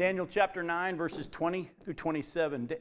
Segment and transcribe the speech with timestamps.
[0.00, 2.68] Daniel chapter 9, verses 20 through 27.
[2.68, 2.76] Da-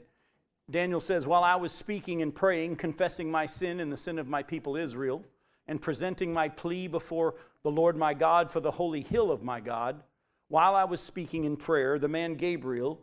[0.72, 4.30] Daniel says, While I was speaking and praying, confessing my sin and the sin of
[4.30, 5.26] my people Israel,
[5.68, 9.60] and presenting my plea before the Lord my God for the holy hill of my
[9.60, 10.02] God,
[10.48, 13.02] while I was speaking in prayer, the man Gabriel,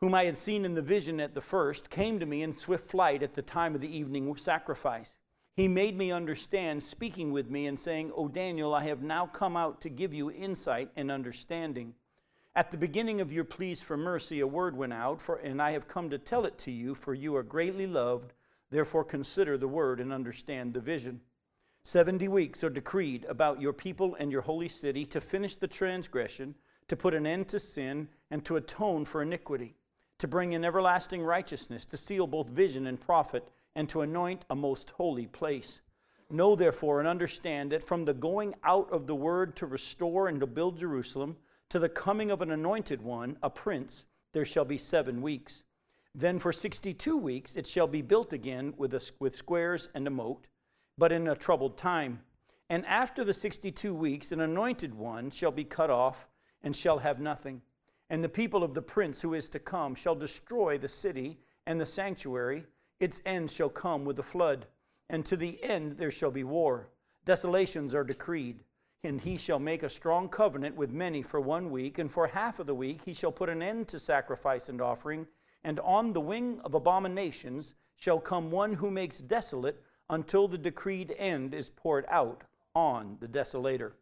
[0.00, 2.86] whom I had seen in the vision at the first, came to me in swift
[2.86, 5.16] flight at the time of the evening sacrifice.
[5.56, 9.56] He made me understand, speaking with me and saying, O Daniel, I have now come
[9.56, 11.94] out to give you insight and understanding.
[12.54, 15.70] At the beginning of your pleas for mercy, a word went out, for, and I
[15.70, 18.34] have come to tell it to you, for you are greatly loved.
[18.70, 21.22] Therefore, consider the word and understand the vision.
[21.82, 26.54] Seventy weeks are decreed about your people and your holy city to finish the transgression,
[26.88, 29.74] to put an end to sin, and to atone for iniquity,
[30.18, 34.54] to bring in everlasting righteousness, to seal both vision and prophet and to anoint a
[34.54, 35.80] most holy place.
[36.28, 40.38] Know therefore and understand that from the going out of the word to restore and
[40.40, 41.38] to build Jerusalem,
[41.72, 44.04] to the coming of an anointed one, a prince,
[44.34, 45.64] there shall be seven weeks.
[46.14, 50.10] Then for 62 weeks it shall be built again with, a, with squares and a
[50.10, 50.48] moat,
[50.98, 52.20] but in a troubled time.
[52.68, 56.28] And after the 62 weeks, an anointed one shall be cut off
[56.62, 57.62] and shall have nothing.
[58.10, 61.80] And the people of the prince who is to come shall destroy the city and
[61.80, 62.66] the sanctuary
[63.00, 64.66] its end shall come with the flood,
[65.08, 66.90] and to the end there shall be war.
[67.24, 68.62] Desolations are decreed,
[69.04, 72.58] and he shall make a strong covenant with many for one week, and for half
[72.58, 75.26] of the week he shall put an end to sacrifice and offering,
[75.64, 81.14] and on the wing of abominations shall come one who makes desolate until the decreed
[81.18, 82.44] end is poured out
[82.74, 83.92] on the desolator.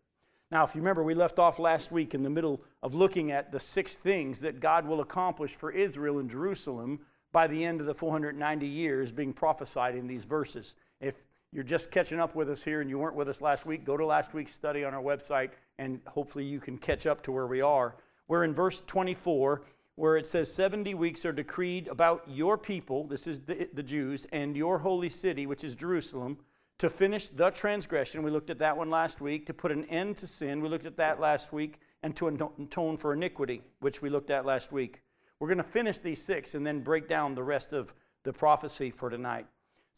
[0.51, 3.53] Now, if you remember, we left off last week in the middle of looking at
[3.53, 7.01] the six things that God will accomplish for Israel and Jerusalem
[7.33, 10.75] by the end of the 490 years being prophesied in these verses.
[11.01, 13.84] If you're just catching up with us here and you weren't with us last week,
[13.84, 17.33] go to last week's study on our website and hopefully you can catch up to
[17.33, 17.97] where we are.
[18.29, 19.62] We're in verse 24
[19.97, 24.27] where it says 70 weeks are decreed about your people, this is the, the Jews,
[24.33, 26.39] and your holy city, which is Jerusalem,
[26.79, 28.23] to finish the transgression.
[28.23, 29.45] We looked at that one last week.
[29.47, 30.63] To put an end to sin.
[30.63, 31.79] We looked at that last week.
[32.03, 35.03] And to atone for iniquity, which we looked at last week.
[35.39, 37.92] We're going to finish these six and then break down the rest of
[38.23, 39.47] the prophecy for tonight.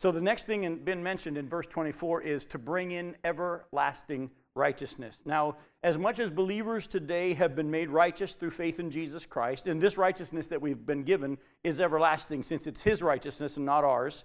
[0.02, 4.32] So, the next thing in, been mentioned in verse 24 is to bring in everlasting
[4.56, 5.22] righteousness.
[5.24, 9.68] Now, as much as believers today have been made righteous through faith in Jesus Christ,
[9.68, 13.84] and this righteousness that we've been given is everlasting since it's His righteousness and not
[13.84, 14.24] ours,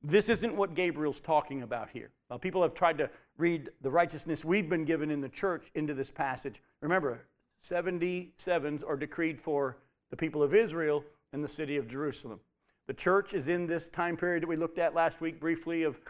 [0.00, 2.12] this isn't what Gabriel's talking about here.
[2.30, 5.92] Now, people have tried to read the righteousness we've been given in the church into
[5.92, 6.62] this passage.
[6.80, 7.26] Remember,
[7.64, 12.38] 77s are decreed for the people of Israel and the city of Jerusalem.
[12.86, 16.00] The church is in this time period that we looked at last week briefly of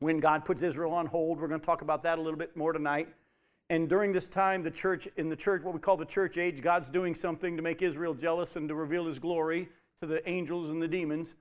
[0.00, 1.40] when God puts Israel on hold.
[1.40, 3.08] We're going to talk about that a little bit more tonight.
[3.70, 6.60] And during this time, the church, in the church, what we call the church age,
[6.60, 9.68] God's doing something to make Israel jealous and to reveal his glory
[10.00, 11.34] to the angels and the demons.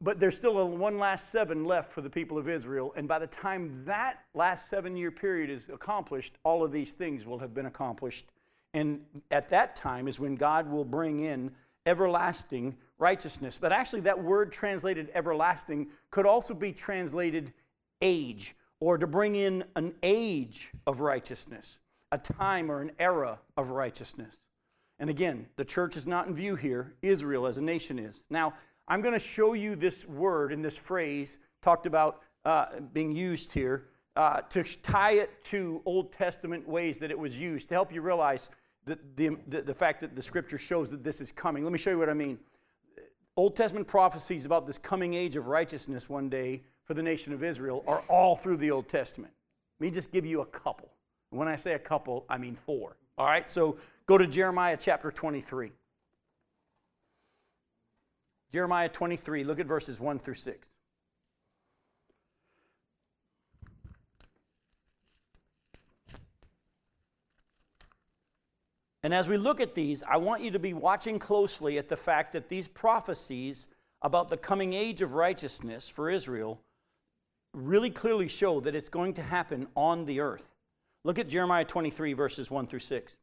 [0.00, 2.92] But there's still a one last seven left for the people of Israel.
[2.96, 7.26] And by the time that last seven year period is accomplished, all of these things
[7.26, 8.26] will have been accomplished
[8.74, 11.52] and at that time is when God will bring in
[11.86, 13.58] everlasting righteousness.
[13.60, 17.52] But actually, that word translated everlasting could also be translated
[18.00, 21.80] age, or to bring in an age of righteousness,
[22.12, 24.40] a time or an era of righteousness.
[24.98, 28.24] And again, the church is not in view here, Israel as a nation is.
[28.30, 28.54] Now,
[28.86, 33.52] I'm going to show you this word and this phrase talked about uh, being used
[33.52, 37.92] here uh, to tie it to Old Testament ways that it was used to help
[37.92, 38.50] you realize
[38.84, 41.64] the, the, the, fact that the scripture shows that this is coming.
[41.64, 42.38] Let me show you what I mean.
[43.36, 47.42] Old Testament prophecies about this coming age of righteousness one day for the nation of
[47.42, 49.32] Israel are all through the Old Testament.
[49.80, 50.88] Let me just give you a couple.
[51.30, 52.96] When I say a couple, I mean four.
[53.18, 55.72] All right, so go to Jeremiah chapter 23.
[58.52, 60.73] Jeremiah 23, look at verses 1 through 6.
[69.04, 71.96] And as we look at these, I want you to be watching closely at the
[71.96, 73.68] fact that these prophecies
[74.00, 76.62] about the coming age of righteousness for Israel
[77.52, 80.48] really clearly show that it's going to happen on the earth.
[81.04, 83.12] Look at Jeremiah 23, verses 1 through 6.
[83.12, 83.18] It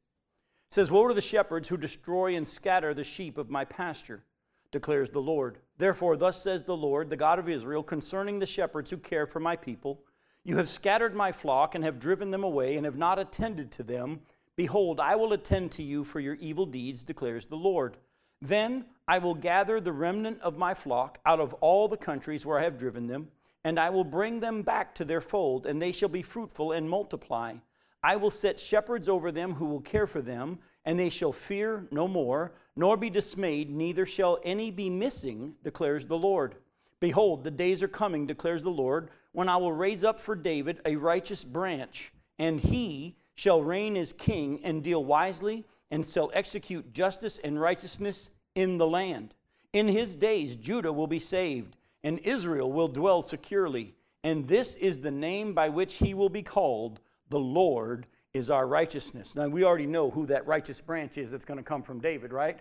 [0.69, 4.23] says, Woe to the shepherds who destroy and scatter the sheep of my pasture,
[4.71, 5.57] declares the Lord.
[5.79, 9.39] Therefore, thus says the Lord, the God of Israel, concerning the shepherds who care for
[9.39, 10.03] my people
[10.44, 13.83] You have scattered my flock and have driven them away and have not attended to
[13.83, 14.21] them
[14.56, 17.98] Behold, I will attend to you for your evil deeds, declares the Lord.
[18.42, 22.59] Then I will gather the remnant of my flock out of all the countries where
[22.59, 23.30] I have driven them,
[23.63, 26.89] and I will bring them back to their fold, and they shall be fruitful and
[26.89, 27.56] multiply.
[28.03, 31.88] I will set shepherds over them who will care for them, and they shall fear
[31.92, 36.56] no more, nor be dismayed, neither shall any be missing, declares the Lord.
[37.00, 40.81] Behold, the days are coming, declares the Lord, when I will raise up for David
[40.86, 46.93] a righteous branch, and he shall reign as king and deal wisely, and shall execute
[46.93, 49.33] justice and righteousness in the land.
[49.73, 53.95] In his days, Judah will be saved, and Israel will dwell securely.
[54.23, 56.99] And this is the name by which he will be called
[57.29, 59.35] the Lord is our righteousness.
[59.35, 62.31] Now, we already know who that righteous branch is that's going to come from David,
[62.31, 62.59] right?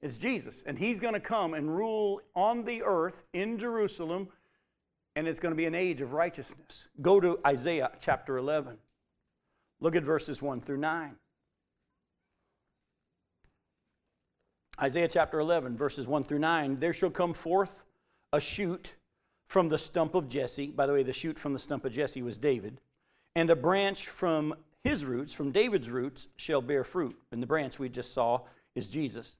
[0.00, 0.62] It's Jesus.
[0.64, 4.28] And he's going to come and rule on the earth in Jerusalem,
[5.16, 6.88] and it's going to be an age of righteousness.
[7.00, 8.78] Go to Isaiah chapter 11.
[9.82, 11.16] Look at verses 1 through 9.
[14.80, 16.78] Isaiah chapter 11, verses 1 through 9.
[16.78, 17.84] There shall come forth
[18.32, 18.94] a shoot
[19.48, 20.68] from the stump of Jesse.
[20.68, 22.80] By the way, the shoot from the stump of Jesse was David
[23.34, 27.18] and a branch from his roots, from David's roots, shall bear fruit.
[27.32, 28.42] And the branch we just saw
[28.76, 29.36] is Jesus.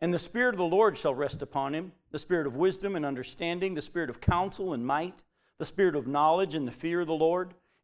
[0.00, 3.06] And the Spirit of the Lord shall rest upon him the Spirit of wisdom and
[3.06, 5.22] understanding, the Spirit of counsel and might,
[5.58, 7.54] the Spirit of knowledge and the fear of the Lord.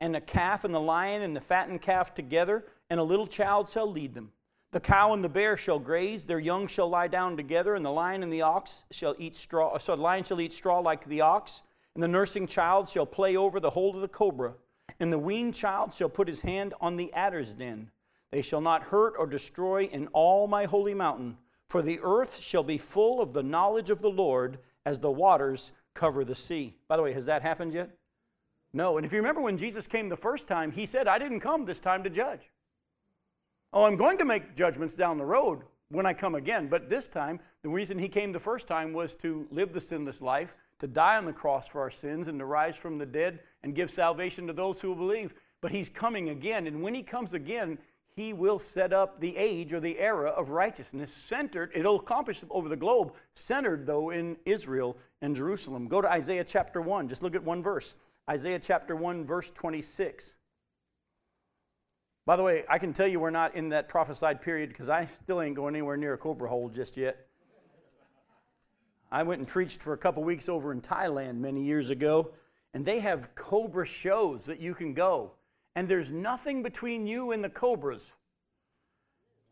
[0.00, 3.68] and the calf and the lion and the fattened calf together, and a little child
[3.68, 4.32] shall lead them.
[4.70, 7.90] The cow and the bear shall graze; their young shall lie down together, and the
[7.90, 9.78] lion and the ox shall eat straw.
[9.78, 11.62] So the lion shall eat straw like the ox,
[11.94, 14.54] and the nursing child shall play over the hold of the cobra.
[15.00, 17.90] And the weaned child shall put his hand on the adder's den.
[18.30, 22.62] They shall not hurt or destroy in all my holy mountain, for the earth shall
[22.62, 26.74] be full of the knowledge of the Lord as the waters cover the sea.
[26.88, 27.90] By the way, has that happened yet?
[28.78, 28.96] No.
[28.96, 31.64] And if you remember when Jesus came the first time, he said, I didn't come
[31.64, 32.48] this time to judge.
[33.72, 36.68] Oh, I'm going to make judgments down the road when I come again.
[36.68, 40.22] But this time, the reason he came the first time was to live the sinless
[40.22, 43.40] life to die on the cross for our sins and to rise from the dead
[43.64, 45.34] and give salvation to those who will believe.
[45.60, 46.68] But he's coming again.
[46.68, 47.78] And when he comes again,
[48.14, 52.68] he will set up the age or the era of righteousness centered, it'll accomplish over
[52.68, 55.88] the globe, centered though in Israel and Jerusalem.
[55.88, 57.08] Go to Isaiah chapter 1.
[57.08, 57.96] Just look at one verse.
[58.28, 60.34] Isaiah chapter 1, verse 26.
[62.26, 65.06] By the way, I can tell you we're not in that prophesied period because I
[65.06, 67.26] still ain't going anywhere near a cobra hole just yet.
[69.10, 72.32] I went and preached for a couple weeks over in Thailand many years ago,
[72.74, 75.32] and they have cobra shows that you can go.
[75.74, 78.12] And there's nothing between you and the cobras.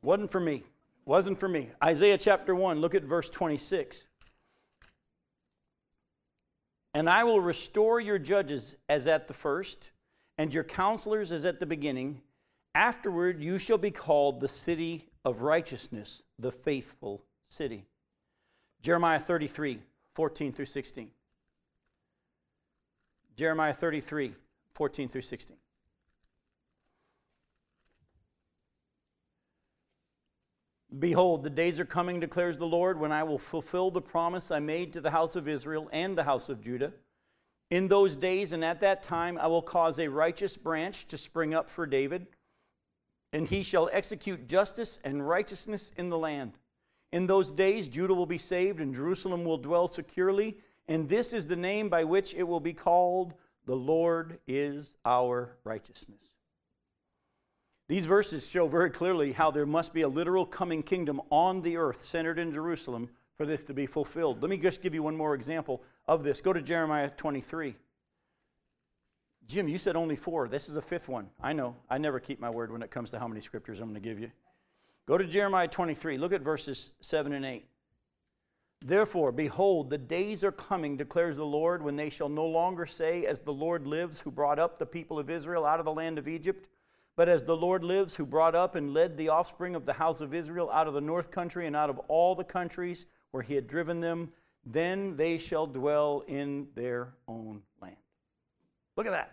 [0.03, 0.65] Wasn't for me.
[1.07, 1.71] Wasn't for me.
[1.83, 4.07] Isaiah chapter 1, look at verse 26.
[6.97, 9.91] And I will restore your judges as at the first,
[10.39, 12.23] and your counselors as at the beginning.
[12.75, 17.85] Afterward, you shall be called the city of righteousness, the faithful city.
[18.81, 19.81] Jeremiah 33,
[20.15, 21.11] 14 through 16.
[23.37, 24.33] Jeremiah 33,
[24.73, 25.55] 14 through 16.
[30.99, 34.61] Behold, the days are coming, declares the Lord, when I will fulfill the promise I
[34.61, 36.93] made to the house of Israel and the house of Judah.
[37.71, 41.53] In those days and at that time, I will cause a righteous branch to spring
[41.53, 42.29] up for David,
[43.33, 46.59] and he shall execute justice and righteousness in the land.
[47.13, 50.59] In those days, Judah will be saved and Jerusalem will dwell securely.
[50.89, 55.57] And this is the name by which it will be called the Lord is our
[55.65, 56.36] righteousness.
[57.89, 61.77] These verses show very clearly how there must be a literal coming kingdom on the
[61.77, 64.43] earth centered in Jerusalem for this to be fulfilled.
[64.43, 66.41] Let me just give you one more example of this.
[66.41, 67.77] Go to Jeremiah 23.
[69.47, 70.49] Jim, you said only four.
[70.49, 71.29] This is a fifth one.
[71.41, 71.77] I know.
[71.89, 74.09] I never keep my word when it comes to how many scriptures I'm going to
[74.09, 74.33] give you.
[75.07, 76.19] Go to Jeremiah 23.
[76.19, 77.65] Look at verses 7 and 8.
[78.85, 83.25] Therefore, behold, the days are coming, declares the Lord, when they shall no longer say,
[83.25, 86.19] As the Lord lives, who brought up the people of Israel out of the land
[86.19, 86.69] of Egypt,
[87.17, 90.21] but as the Lord lives, who brought up and led the offspring of the house
[90.21, 93.55] of Israel out of the north country and out of all the countries where he
[93.55, 94.33] had driven them,
[94.65, 97.97] then they shall dwell in their own land.
[98.97, 99.33] Look at that.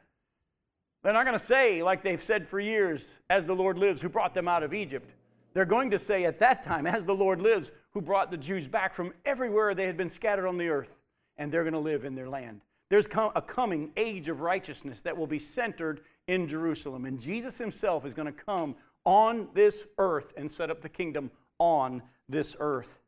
[1.04, 4.10] They're not going to say, like they've said for years, As the Lord lives, who
[4.10, 5.14] brought them out of Egypt.
[5.54, 8.68] They're going to say at that time, as the Lord lives, who brought the Jews
[8.68, 10.98] back from everywhere they had been scattered on the earth,
[11.38, 12.62] and they're going to live in their land.
[12.90, 18.06] There's a coming age of righteousness that will be centered in Jerusalem, and Jesus himself
[18.06, 18.76] is going to come
[19.06, 23.00] on this earth and set up the kingdom on this earth.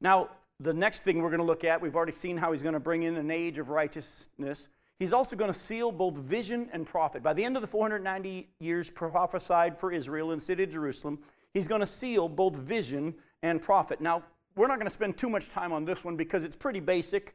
[0.00, 0.28] Now,
[0.60, 2.80] the next thing we're going to look at, we've already seen how he's going to
[2.80, 4.68] bring in an age of righteousness.
[4.98, 7.22] He's also going to seal both vision and prophet.
[7.22, 11.18] By the end of the 490 years prophesied for Israel in the city of Jerusalem,
[11.52, 14.00] he's going to seal both vision and prophet.
[14.00, 14.22] Now,
[14.56, 17.34] we're not going to spend too much time on this one because it's pretty basic.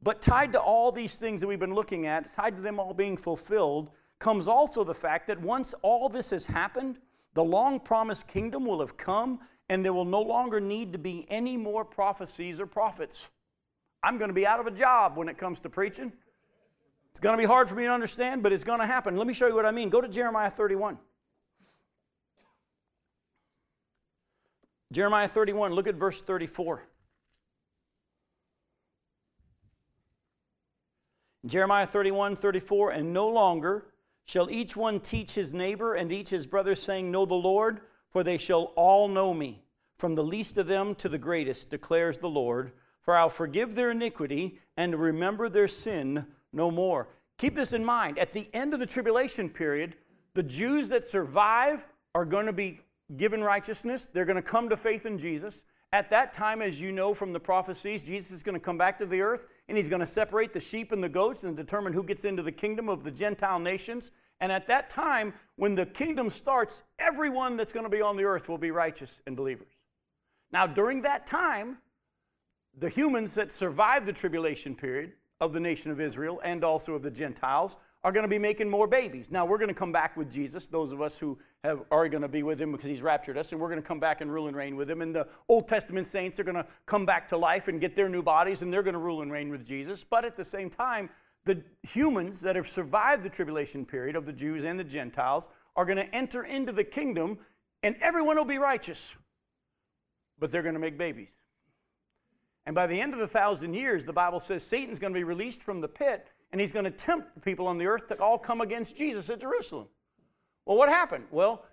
[0.00, 2.94] But tied to all these things that we've been looking at, tied to them all
[2.94, 3.90] being fulfilled,
[4.22, 6.98] comes also the fact that once all this has happened,
[7.34, 11.26] the long promised kingdom will have come, and there will no longer need to be
[11.28, 13.28] any more prophecies or prophets.
[14.00, 16.12] I'm going to be out of a job when it comes to preaching.
[17.10, 19.16] It's going to be hard for me to understand, but it's going to happen.
[19.16, 19.88] Let me show you what I mean.
[19.88, 20.98] Go to Jeremiah 31.
[24.92, 26.86] Jeremiah 31, look at verse 34.
[31.44, 33.91] Jeremiah 31, 34, and no longer
[34.24, 38.22] shall each one teach his neighbor and each his brother, saying, Know the Lord, for
[38.22, 39.64] they shall all know me,
[39.98, 42.72] from the least of them to the greatest, declares the Lord.
[43.02, 47.08] For I'll forgive their iniquity and remember their sin no more.
[47.38, 48.18] Keep this in mind.
[48.18, 49.96] At the end of the tribulation period,
[50.34, 52.80] the Jews that survive are going to be
[53.16, 54.06] given righteousness.
[54.06, 55.64] They're going to come to faith in Jesus.
[55.92, 58.96] At that time, as you know from the prophecies, Jesus is going to come back
[58.98, 61.92] to the earth and he's going to separate the sheep and the goats and determine
[61.92, 64.10] who gets into the kingdom of the Gentile nations.
[64.40, 68.24] And at that time, when the kingdom starts, everyone that's going to be on the
[68.24, 69.72] earth will be righteous and believers.
[70.50, 71.78] Now, during that time,
[72.76, 77.02] the humans that survived the tribulation period of the nation of Israel and also of
[77.02, 79.30] the Gentiles are going to be making more babies.
[79.30, 82.22] Now, we're going to come back with Jesus, those of us who have, are going
[82.22, 84.32] to be with him because he's raptured us, and we're going to come back and
[84.32, 85.02] rule and reign with him.
[85.02, 88.08] And the Old Testament saints are going to come back to life and get their
[88.08, 90.04] new bodies, and they're going to rule and reign with Jesus.
[90.04, 91.10] But at the same time,
[91.44, 95.84] the humans that have survived the tribulation period of the Jews and the Gentiles are
[95.84, 97.38] going to enter into the kingdom,
[97.84, 99.14] and everyone will be righteous.
[100.40, 101.36] But they're going to make babies.
[102.66, 105.24] And by the end of the thousand years, the Bible says Satan's going to be
[105.24, 108.20] released from the pit and he's going to tempt the people on the earth to
[108.20, 109.88] all come against Jesus at Jerusalem.
[110.66, 111.24] Well, what happened?
[111.30, 111.64] Well,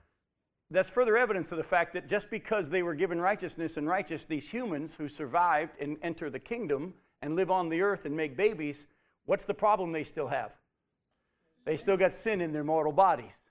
[0.71, 4.25] that's further evidence of the fact that just because they were given righteousness and righteous,
[4.25, 8.37] these humans who survived and enter the kingdom and live on the earth and make
[8.37, 8.87] babies,
[9.25, 10.55] what's the problem they still have?
[11.65, 13.49] They still got sin in their mortal bodies.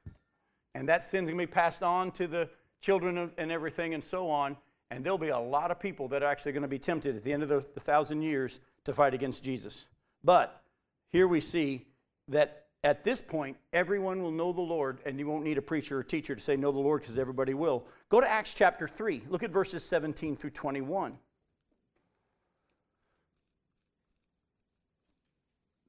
[0.75, 2.49] And that sin's going to be passed on to the
[2.81, 4.57] children and everything and so on.
[4.91, 7.23] And there'll be a lot of people that are actually going to be tempted at
[7.23, 9.89] the end of the, the thousand years to fight against Jesus.
[10.25, 10.63] But
[11.11, 11.87] here we see
[12.29, 15.99] that at this point, everyone will know the Lord, and you won't need a preacher
[15.99, 17.85] or teacher to say, Know the Lord, because everybody will.
[18.09, 19.25] Go to Acts chapter 3.
[19.29, 21.19] Look at verses 17 through 21.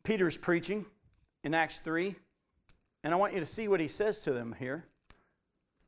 [0.03, 0.85] Peter's preaching
[1.43, 2.15] in Acts 3,
[3.03, 4.85] and I want you to see what he says to them here.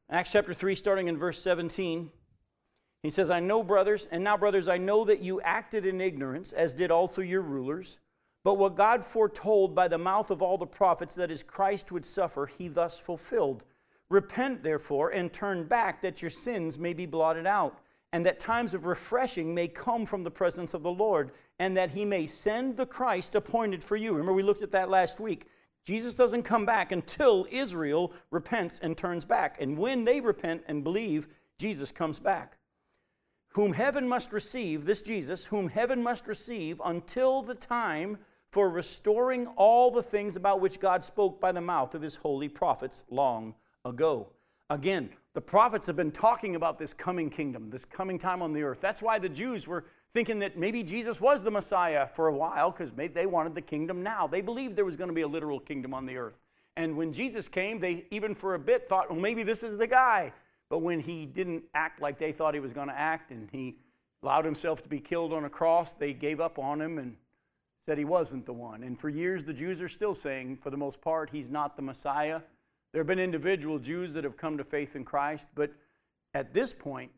[0.10, 2.12] Acts chapter 3, starting in verse 17.
[3.02, 6.52] He says, I know, brothers, and now, brothers, I know that you acted in ignorance,
[6.52, 7.98] as did also your rulers.
[8.44, 12.06] But what God foretold by the mouth of all the prophets that his Christ would
[12.06, 13.66] suffer, he thus fulfilled.
[14.10, 17.80] Repent, therefore, and turn back, that your sins may be blotted out,
[18.12, 21.92] and that times of refreshing may come from the presence of the Lord, and that
[21.92, 24.12] he may send the Christ appointed for you.
[24.12, 25.48] Remember, we looked at that last week.
[25.86, 29.62] Jesus doesn't come back until Israel repents and turns back.
[29.62, 32.58] And when they repent and believe, Jesus comes back.
[33.54, 38.18] Whom heaven must receive, this Jesus, whom heaven must receive until the time
[38.52, 42.50] for restoring all the things about which God spoke by the mouth of his holy
[42.50, 43.56] prophets long
[43.86, 44.28] ago.
[44.70, 48.64] Again, the prophets have been talking about this coming kingdom, this coming time on the
[48.64, 48.82] earth.
[48.82, 52.72] That's why the Jews were thinking that maybe Jesus was the Messiah for a while
[52.72, 54.28] because they wanted the kingdom now.
[54.28, 56.38] They believed there was going to be a literal kingdom on the earth.
[56.76, 59.88] And when Jesus came, they even for a bit thought, well, maybe this is the
[59.88, 60.34] guy.
[60.70, 63.78] But when he didn't act like they thought he was going to act and he
[64.24, 67.16] allowed himself to be killed on a cross, they gave up on him and
[67.86, 68.84] said he wasn't the one.
[68.84, 71.82] And for years, the Jews are still saying, for the most part, he's not the
[71.82, 72.42] Messiah.
[72.92, 75.72] There have been individual Jews that have come to faith in Christ, but
[76.34, 77.12] at this point,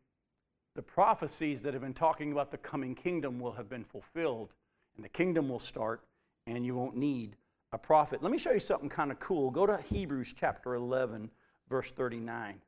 [0.75, 4.53] the prophecies that have been talking about the coming kingdom will have been fulfilled,
[4.95, 6.01] and the kingdom will start,
[6.47, 7.35] and you won't need
[7.71, 8.23] a prophet.
[8.23, 9.51] Let me show you something kind of cool.
[9.51, 11.29] Go to Hebrews chapter 11,
[11.69, 12.61] verse 39.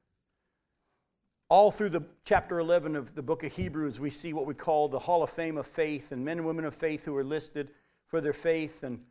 [1.48, 4.90] All through the chapter 11 of the book of Hebrews, we see what we call
[4.90, 7.70] the Hall of Fame of Faith and men and women of faith who are listed
[8.08, 8.84] for their faith.
[8.84, 9.02] And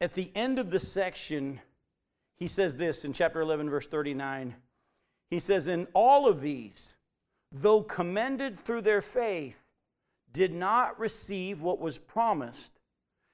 [0.00, 1.60] at the end of the section,
[2.36, 4.56] he says this in chapter 11, verse 39.
[5.30, 6.96] He says, In all of these,
[7.50, 9.64] though commended through their faith,
[10.32, 12.72] did not receive what was promised,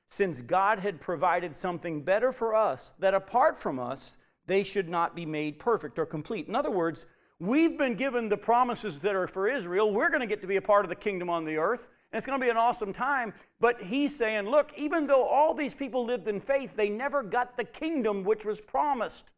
[0.08, 5.14] since God had provided something better for us, that apart from us, they should not
[5.14, 6.48] be made perfect or complete.
[6.48, 7.06] In other words,
[7.40, 9.90] we've been given the promises that are for Israel.
[9.90, 12.18] We're going to get to be a part of the kingdom on the earth, and
[12.18, 13.32] it's going to be an awesome time.
[13.58, 17.56] But he's saying, look, even though all these people lived in faith, they never got
[17.56, 19.32] the kingdom which was promised.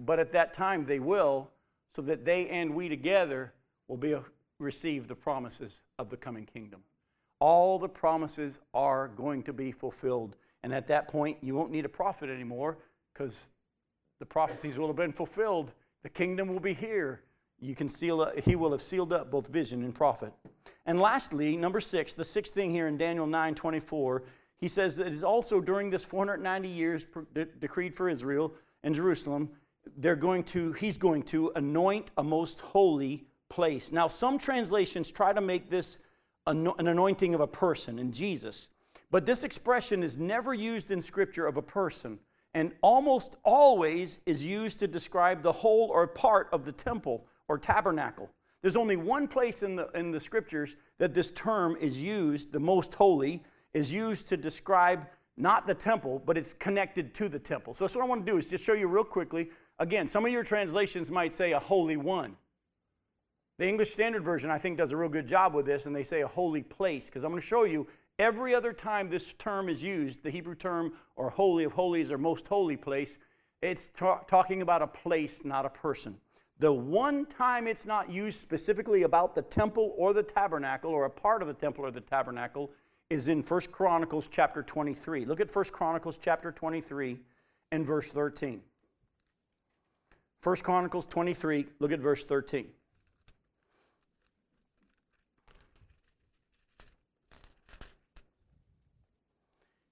[0.00, 1.50] But at that time, they will,
[1.94, 3.54] so that they and we together
[3.88, 4.16] will be
[4.58, 6.82] receive the promises of the coming kingdom.
[7.38, 10.36] All the promises are going to be fulfilled.
[10.62, 12.78] And at that point, you won't need a prophet anymore
[13.12, 13.50] because
[14.18, 15.74] the prophecies will have been fulfilled.
[16.04, 17.22] The kingdom will be here.
[17.58, 20.32] You can seal uh, he will have sealed up both vision and prophet.
[20.84, 24.22] And lastly, number six, the sixth thing here in Daniel 9 24,
[24.58, 28.94] he says that it is also during this 490 years de- decreed for Israel and
[28.94, 29.50] Jerusalem,
[29.96, 33.90] they're going to, he's going to anoint a most holy place.
[33.90, 35.98] Now, some translations try to make this
[36.46, 38.68] an anointing of a person in Jesus.
[39.10, 42.18] But this expression is never used in Scripture of a person
[42.54, 47.58] and almost always is used to describe the whole or part of the temple or
[47.58, 48.30] tabernacle.
[48.62, 52.60] There's only one place in the, in the Scriptures that this term is used, the
[52.60, 53.42] most holy,
[53.74, 55.06] is used to describe
[55.36, 57.74] not the temple, but it's connected to the temple.
[57.74, 59.50] So that's what I want to do is just show you real quickly.
[59.80, 62.36] Again, some of your translations might say a holy one.
[63.58, 66.02] The English Standard Version, I think, does a real good job with this, and they
[66.02, 67.86] say a holy place, because I'm going to show you
[68.18, 72.18] every other time this term is used, the Hebrew term or holy of holies or
[72.18, 73.18] most holy place,
[73.62, 76.18] it's ta- talking about a place, not a person.
[76.58, 81.10] The one time it's not used specifically about the temple or the tabernacle or a
[81.10, 82.70] part of the temple or the tabernacle
[83.10, 85.24] is in 1 Chronicles chapter 23.
[85.24, 87.20] Look at 1 Chronicles chapter 23
[87.72, 88.62] and verse 13.
[90.42, 92.68] 1 Chronicles 23, look at verse 13.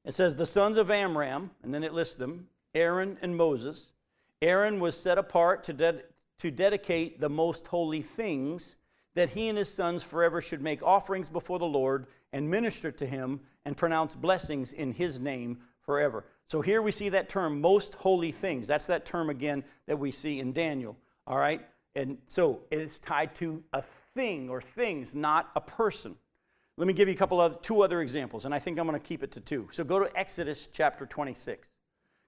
[0.05, 3.93] It says, The sons of Amram, and then it lists them Aaron and Moses.
[4.41, 6.03] Aaron was set apart to,
[6.39, 8.77] to dedicate the most holy things,
[9.15, 13.07] that he and his sons forever should make offerings before the Lord and minister to
[13.07, 16.25] him and pronounce blessings in his name forever.
[16.47, 18.67] So here we see that term, most holy things.
[18.67, 20.97] That's that term again that we see in Daniel.
[21.27, 21.61] All right?
[21.95, 26.17] And so it is tied to a thing or things, not a person.
[26.79, 28.99] Let me give you a couple of two other examples, and I think I'm going
[28.99, 29.69] to keep it to two.
[29.73, 31.75] So go to Exodus chapter 26.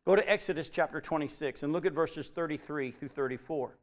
[0.06, 3.78] Go to Exodus chapter 26 and look at verses 33 through 34.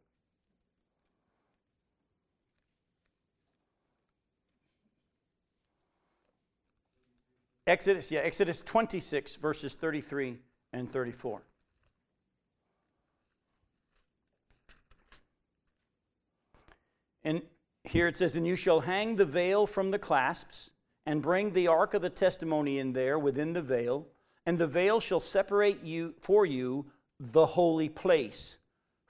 [7.65, 10.39] Exodus, yeah, Exodus 26, verses 33
[10.73, 11.41] and 34.
[17.23, 17.41] And
[17.83, 20.71] here it says, And you shall hang the veil from the clasps,
[21.05, 24.07] and bring the ark of the testimony in there within the veil,
[24.45, 26.85] and the veil shall separate you for you
[27.19, 28.57] the holy place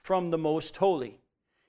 [0.00, 1.18] from the most holy.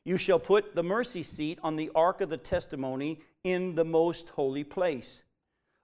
[0.05, 4.29] You shall put the mercy seat on the ark of the testimony in the most
[4.29, 5.23] holy place.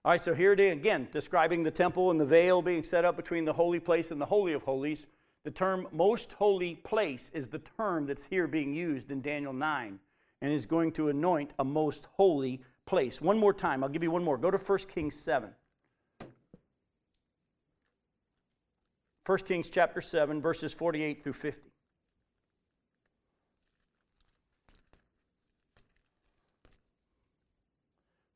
[0.04, 3.04] All right, so here it is again, describing the temple and the veil being set
[3.04, 5.06] up between the holy place and the holy of holies.
[5.44, 9.98] The term most holy place is the term that's here being used in Daniel 9
[10.40, 13.20] and is going to anoint a most holy place.
[13.20, 14.38] One more time, I'll give you one more.
[14.38, 15.50] Go to 1 Kings 7.
[19.26, 21.70] 1 Kings chapter 7, verses 48 through 50.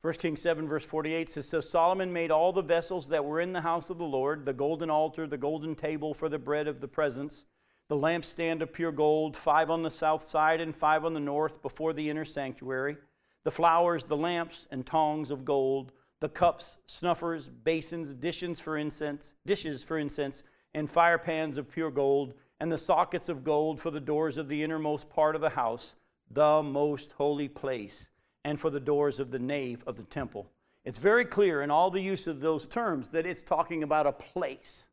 [0.05, 3.53] 1 Kings 7, verse 48 says So Solomon made all the vessels that were in
[3.53, 6.79] the house of the Lord the golden altar, the golden table for the bread of
[6.79, 7.47] the presence,
[7.87, 11.61] the lampstand of pure gold, five on the south side and five on the north
[11.61, 12.97] before the inner sanctuary,
[13.43, 19.35] the flowers, the lamps, and tongs of gold, the cups, snuffers, basins, dishes for incense,
[19.45, 20.43] dishes for incense,
[20.73, 24.47] and fire pans of pure gold, and the sockets of gold for the doors of
[24.47, 25.95] the innermost part of the house,
[26.29, 28.09] the most holy place
[28.45, 30.51] and for the doors of the nave of the temple.
[30.85, 34.11] It's very clear in all the use of those terms that it's talking about a
[34.11, 34.85] place.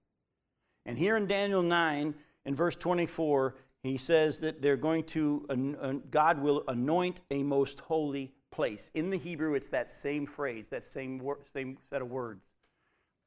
[0.87, 6.41] And here in Daniel 9, in verse 24, he says that they're going to, God
[6.41, 8.91] will anoint a most holy place.
[8.95, 12.49] In the Hebrew, it's that same phrase, that same, same set of words.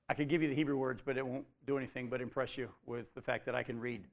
[0.08, 2.70] I could give you the Hebrew words, but it won't do anything but impress you
[2.86, 4.06] with the fact that I can read.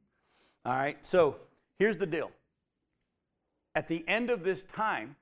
[0.64, 1.36] All right, so
[1.78, 2.30] here's the deal.
[3.74, 5.16] At the end of this time,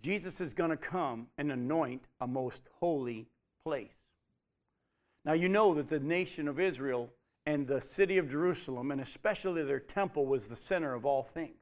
[0.00, 3.28] Jesus is going to come and anoint a most holy
[3.62, 3.98] place.
[5.24, 7.10] Now, you know that the nation of Israel
[7.46, 11.58] and the city of Jerusalem, and especially their temple, was the center of all things.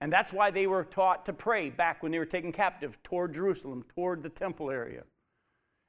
[0.00, 3.34] And that's why they were taught to pray back when they were taken captive toward
[3.34, 5.04] Jerusalem, toward the temple area.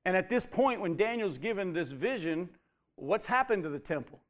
[0.06, 2.50] And at this point, when Daniel's given this vision,
[2.96, 4.22] what's happened to the temple?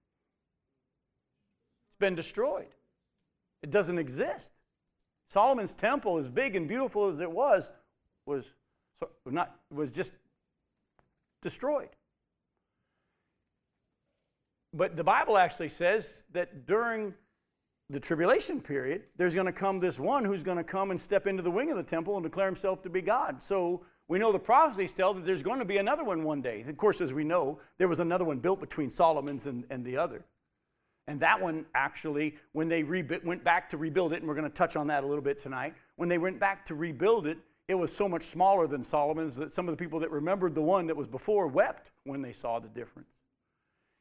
[1.90, 2.74] It's been destroyed.
[3.62, 4.52] It doesn't exist.
[5.28, 7.72] Solomon's temple, as big and beautiful as it was,
[8.26, 8.54] was
[9.26, 10.14] not was just
[11.42, 11.90] destroyed.
[14.76, 17.14] But the Bible actually says that during
[17.90, 21.28] the tribulation period, there's going to come this one who's going to come and step
[21.28, 23.42] into the wing of the temple and declare himself to be God.
[23.42, 26.64] So we know the prophecies tell that there's going to be another one one day.
[26.68, 29.96] Of course, as we know, there was another one built between Solomon's and, and the
[29.96, 30.26] other.
[31.08, 34.54] And that one actually, when they went back to rebuild it, and we're going to
[34.54, 37.76] touch on that a little bit tonight, when they went back to rebuild it, it
[37.76, 40.88] was so much smaller than Solomon's that some of the people that remembered the one
[40.88, 43.10] that was before wept when they saw the difference.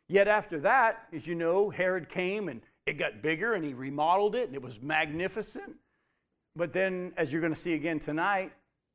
[0.08, 4.34] Yet after that, as you know, Herod came and it got bigger and he remodeled
[4.34, 5.76] it and it was magnificent.
[6.56, 8.52] But then, as you're going to see again tonight,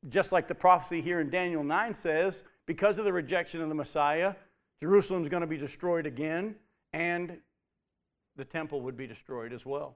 [0.08, 3.76] just like the prophecy here in Daniel 9 says, because of the rejection of the
[3.76, 4.36] Messiah,
[4.82, 6.56] Jerusalem is going to be destroyed again
[6.93, 7.39] and
[8.38, 9.95] the temple would be destroyed as well.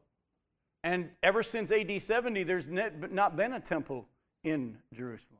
[0.84, 4.08] And ever since AD 70, there's not been a temple
[4.43, 5.39] in Jerusalem.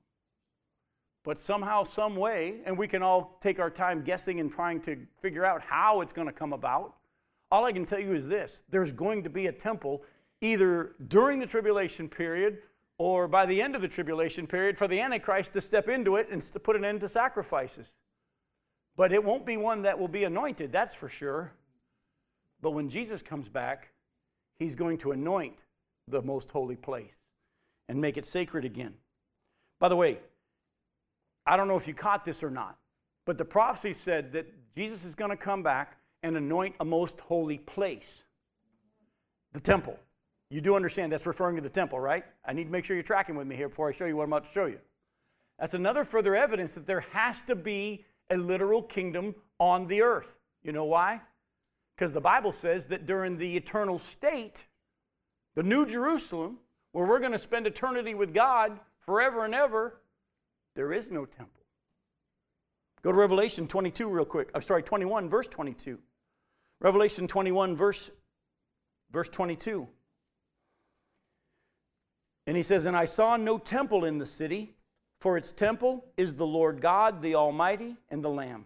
[1.23, 4.97] But somehow, some way, and we can all take our time guessing and trying to
[5.21, 6.95] figure out how it's going to come about.
[7.49, 10.03] All I can tell you is this there's going to be a temple
[10.41, 12.59] either during the tribulation period
[12.97, 16.27] or by the end of the tribulation period for the Antichrist to step into it
[16.29, 17.93] and to put an end to sacrifices.
[18.95, 21.53] But it won't be one that will be anointed, that's for sure.
[22.62, 23.91] But when Jesus comes back,
[24.55, 25.63] he's going to anoint
[26.07, 27.27] the most holy place
[27.89, 28.95] and make it sacred again.
[29.79, 30.19] By the way,
[31.45, 32.77] I don't know if you caught this or not,
[33.25, 37.19] but the prophecy said that Jesus is going to come back and anoint a most
[37.19, 38.25] holy place
[39.51, 39.99] the temple.
[40.49, 42.23] You do understand that's referring to the temple, right?
[42.45, 44.23] I need to make sure you're tracking with me here before I show you what
[44.23, 44.79] I'm about to show you.
[45.60, 50.36] That's another further evidence that there has to be a literal kingdom on the earth.
[50.63, 51.21] You know why?
[51.95, 54.65] Because the Bible says that during the eternal state,
[55.56, 56.58] the New Jerusalem,
[56.91, 60.01] where we're going to spend eternity with God forever and ever,
[60.75, 61.62] there is no temple.
[63.01, 64.49] Go to Revelation 22 real quick.
[64.55, 65.99] I'm sorry, 21, verse 22.
[66.79, 68.12] Revelation 21, verse,
[69.12, 69.88] verse 22.
[72.47, 74.75] And he says, And I saw no temple in the city,
[75.19, 78.65] for its temple is the Lord God, the Almighty, and the Lamb.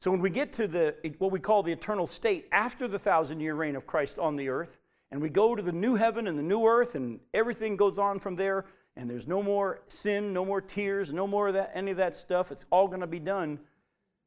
[0.00, 3.38] So when we get to the what we call the eternal state after the thousand
[3.38, 4.78] year reign of Christ on the earth,
[5.12, 8.18] and we go to the new heaven and the new earth, and everything goes on
[8.18, 8.64] from there,
[8.96, 12.14] and there's no more sin, no more tears, no more of that, any of that
[12.14, 12.52] stuff.
[12.52, 13.58] It's all going to be done.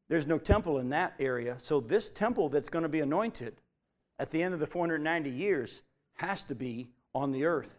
[0.08, 1.56] There's no temple in that area.
[1.58, 3.62] So this temple that's going to be anointed
[4.20, 5.84] at the end of the 490 years
[6.16, 7.78] has to be on the earth.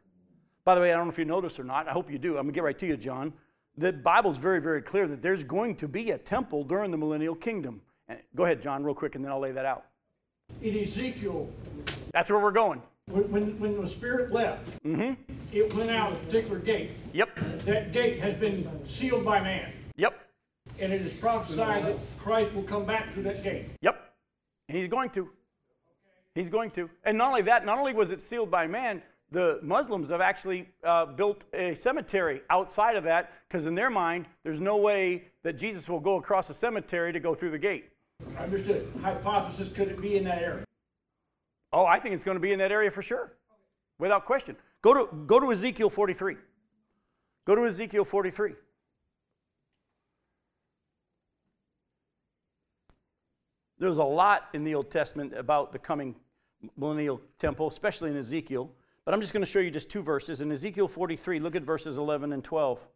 [0.64, 1.88] By the way, I don't know if you noticed or not.
[1.88, 2.30] I hope you do.
[2.30, 3.32] I'm going to get right to you, John.
[3.76, 7.34] The Bible's very, very clear that there's going to be a temple during the millennial
[7.34, 7.82] kingdom.
[8.34, 9.86] Go ahead, John, real quick, and then I'll lay that out.
[10.62, 11.48] In Ezekiel,
[12.12, 12.82] that's where we're going.
[13.08, 15.14] When, when, when the Spirit left, mm-hmm.
[15.52, 16.90] it went out a particular gate.
[17.12, 17.38] Yep.
[17.60, 19.72] That gate has been sealed by man.
[19.94, 20.28] Yep.
[20.80, 23.66] And it is prophesied that Christ will come back through that gate.
[23.80, 24.12] Yep.
[24.68, 25.30] And he's going to.
[26.34, 26.90] He's going to.
[27.04, 30.68] And not only that, not only was it sealed by man, the Muslims have actually
[30.82, 35.56] uh, built a cemetery outside of that because, in their mind, there's no way that
[35.56, 37.90] Jesus will go across a cemetery to go through the gate.
[38.36, 38.88] Understood.
[39.00, 40.64] Hypothesis could it be in that area?
[41.72, 43.32] Oh, I think it's going to be in that area for sure,
[43.98, 44.56] without question.
[44.82, 46.36] Go to, go to Ezekiel 43.
[47.44, 48.54] Go to Ezekiel 43.
[53.78, 56.16] There's a lot in the Old Testament about the coming
[56.76, 58.70] millennial temple, especially in Ezekiel.
[59.04, 60.40] But I'm just going to show you just two verses.
[60.40, 62.86] In Ezekiel 43, look at verses 11 and 12.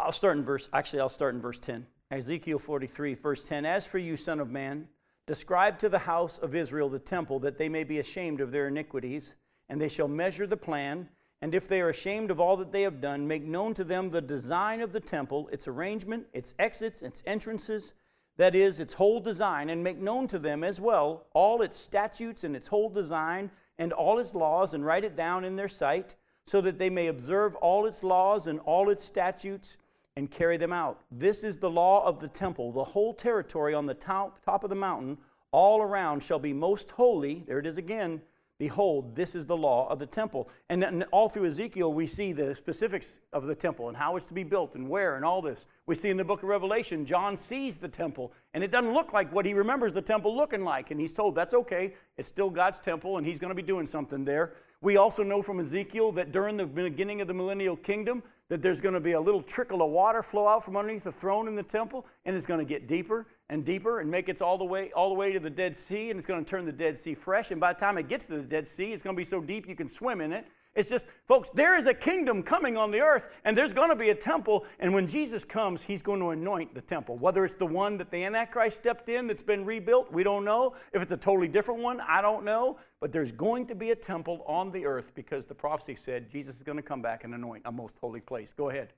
[0.00, 1.86] I'll start in verse, actually, I'll start in verse 10.
[2.10, 4.88] Ezekiel 43, verse 10 As for you, Son of Man,
[5.26, 8.68] describe to the house of Israel the temple, that they may be ashamed of their
[8.68, 9.36] iniquities,
[9.68, 11.08] and they shall measure the plan.
[11.40, 14.10] And if they are ashamed of all that they have done, make known to them
[14.10, 17.94] the design of the temple, its arrangement, its exits, its entrances,
[18.36, 22.44] that is, its whole design, and make known to them as well all its statutes
[22.44, 26.16] and its whole design and all its laws, and write it down in their sight,
[26.46, 29.76] so that they may observe all its laws and all its statutes
[30.16, 31.00] and carry them out.
[31.10, 32.72] This is the law of the temple.
[32.72, 35.18] The whole territory on the top, of the mountain,
[35.50, 37.44] all around, shall be most holy.
[37.46, 38.22] There it is again.
[38.58, 40.48] Behold, this is the law of the temple.
[40.68, 44.34] And all through Ezekiel, we see the specifics of the temple and how it's to
[44.34, 45.66] be built and where and all this.
[45.86, 49.12] We see in the book of Revelation, John sees the temple, and it doesn't look
[49.12, 50.92] like what he remembers the temple looking like.
[50.92, 53.86] And he's told that's okay, it's still God's temple, and he's going to be doing
[53.88, 54.52] something there.
[54.80, 58.80] We also know from Ezekiel that during the beginning of the millennial kingdom, that there's
[58.80, 61.54] going to be a little trickle of water flow out from underneath the throne in
[61.54, 64.64] the temple, and it's going to get deeper and deeper and make it all the
[64.64, 66.98] way all the way to the Dead Sea, and it's going to turn the Dead
[66.98, 67.50] Sea fresh.
[67.50, 69.40] And by the time it gets to the Dead Sea, it's going to be so
[69.40, 70.46] deep you can swim in it.
[70.74, 73.96] It's just, folks, there is a kingdom coming on the earth, and there's going to
[73.96, 74.66] be a temple.
[74.80, 77.16] And when Jesus comes, he's going to anoint the temple.
[77.16, 80.74] Whether it's the one that the Antichrist stepped in that's been rebuilt, we don't know.
[80.92, 82.78] If it's a totally different one, I don't know.
[83.00, 86.56] But there's going to be a temple on the earth because the prophecy said Jesus
[86.56, 88.52] is going to come back and anoint a most holy place.
[88.52, 88.94] Go ahead.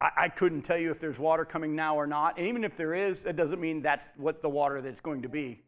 [0.00, 2.38] I, I couldn't tell you if there's water coming now or not.
[2.38, 5.28] And even if there is, it doesn't mean that's what the water that's going to
[5.28, 5.62] be.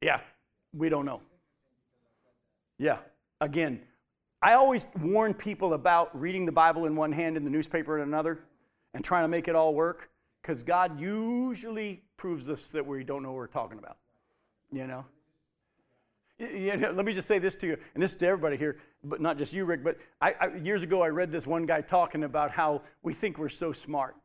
[0.00, 0.20] Yeah,
[0.72, 1.20] we don't know.
[2.78, 2.98] Yeah,
[3.40, 3.82] again,
[4.40, 8.02] I always warn people about reading the Bible in one hand and the newspaper in
[8.02, 8.40] another
[8.94, 13.22] and trying to make it all work because God usually proves us that we don't
[13.22, 13.98] know what we're talking about.
[14.72, 15.04] You know?
[16.40, 18.78] You know, let me just say this to you, and this is to everybody here,
[19.04, 19.84] but not just you, Rick.
[19.84, 23.36] But I, I, years ago, I read this one guy talking about how we think
[23.36, 24.16] we're so smart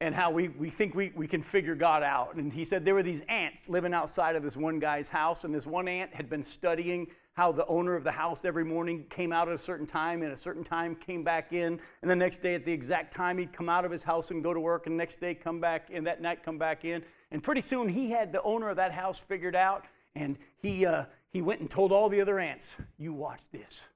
[0.00, 2.36] and how we, we think we, we can figure God out.
[2.36, 5.52] And he said there were these ants living outside of this one guy's house, and
[5.52, 9.32] this one ant had been studying how the owner of the house every morning came
[9.32, 12.14] out at a certain time, and at a certain time came back in, and the
[12.14, 14.60] next day at the exact time he'd come out of his house and go to
[14.60, 17.02] work, and next day come back in, that night come back in.
[17.32, 19.84] And pretty soon he had the owner of that house figured out,
[20.14, 23.88] and he, uh, he went and told all the other ants, You watch this.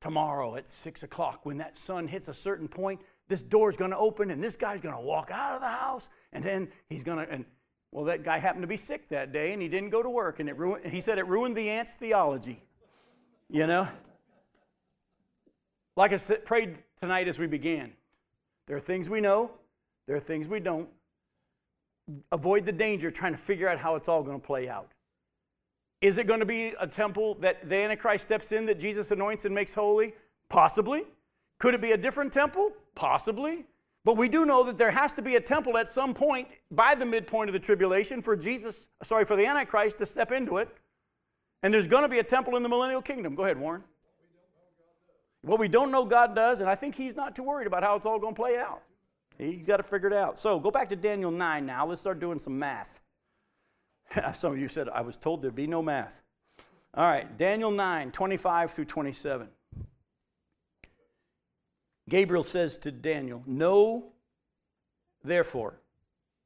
[0.00, 3.96] Tomorrow at six o'clock, when that sun hits a certain point, this door's going to
[3.96, 7.18] open and this guy's going to walk out of the house and then he's going
[7.18, 7.44] to and
[7.92, 10.40] well that guy happened to be sick that day and he didn't go to work
[10.40, 12.62] and it ruined he said it ruined the ant's theology
[13.50, 13.88] you know?
[15.96, 17.92] Like i said prayed tonight as we began.
[18.66, 19.50] There are things we know
[20.06, 20.88] there are things we don't.
[22.32, 24.90] Avoid the danger trying to figure out how it's all going to play out
[26.00, 29.44] is it going to be a temple that the antichrist steps in that jesus anoints
[29.44, 30.14] and makes holy
[30.48, 31.04] possibly
[31.58, 32.72] could it be a different temple?
[32.94, 33.66] Possibly.
[34.04, 36.94] But we do know that there has to be a temple at some point by
[36.94, 40.68] the midpoint of the tribulation for Jesus, sorry, for the Antichrist to step into it.
[41.62, 43.34] And there's going to be a temple in the millennial kingdom.
[43.34, 43.82] Go ahead, Warren.
[45.42, 47.96] What we don't know God does, and I think he's not too worried about how
[47.96, 48.82] it's all going to play out.
[49.36, 50.38] He's got to figure it out.
[50.38, 51.86] So go back to Daniel 9 now.
[51.86, 53.00] Let's start doing some math.
[54.34, 56.22] some of you said, I was told there'd be no math.
[56.94, 59.48] All right, Daniel 9, 25 through 27.
[62.08, 64.12] Gabriel says to Daniel, Know
[65.22, 65.80] therefore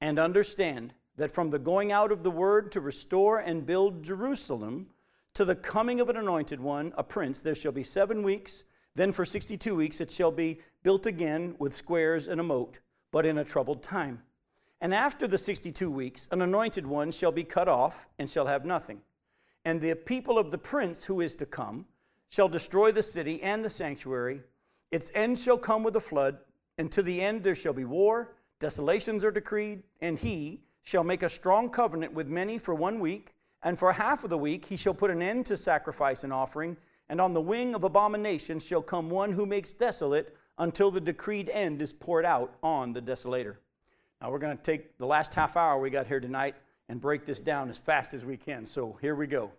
[0.00, 4.88] and understand that from the going out of the word to restore and build Jerusalem
[5.34, 8.64] to the coming of an anointed one, a prince, there shall be seven weeks.
[8.94, 13.24] Then for 62 weeks it shall be built again with squares and a moat, but
[13.24, 14.22] in a troubled time.
[14.82, 18.66] And after the 62 weeks, an anointed one shall be cut off and shall have
[18.66, 19.00] nothing.
[19.64, 21.86] And the people of the prince who is to come
[22.28, 24.42] shall destroy the city and the sanctuary
[24.92, 26.38] its end shall come with a flood,
[26.76, 31.22] and to the end there shall be war, desolations are decreed, and he shall make
[31.22, 34.76] a strong covenant with many for one week, and for half of the week he
[34.76, 36.76] shall put an end to sacrifice and offering,
[37.08, 41.48] and on the wing of abomination shall come one who makes desolate until the decreed
[41.48, 43.56] end is poured out on the desolator.
[44.22, 46.54] Now we're going to take the last half hour we got here tonight
[46.88, 48.66] and break this down as fast as we can.
[48.66, 49.50] So here we go.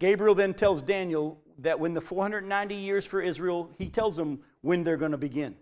[0.00, 4.82] Gabriel then tells Daniel that when the 490 years for Israel, he tells them when
[4.82, 5.54] they're going to begin.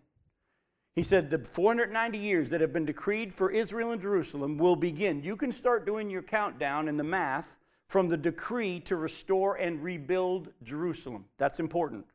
[0.95, 5.23] He said the 490 years that have been decreed for Israel and Jerusalem will begin.
[5.23, 9.83] You can start doing your countdown and the math from the decree to restore and
[9.83, 11.27] rebuild Jerusalem.
[11.37, 12.07] That's important.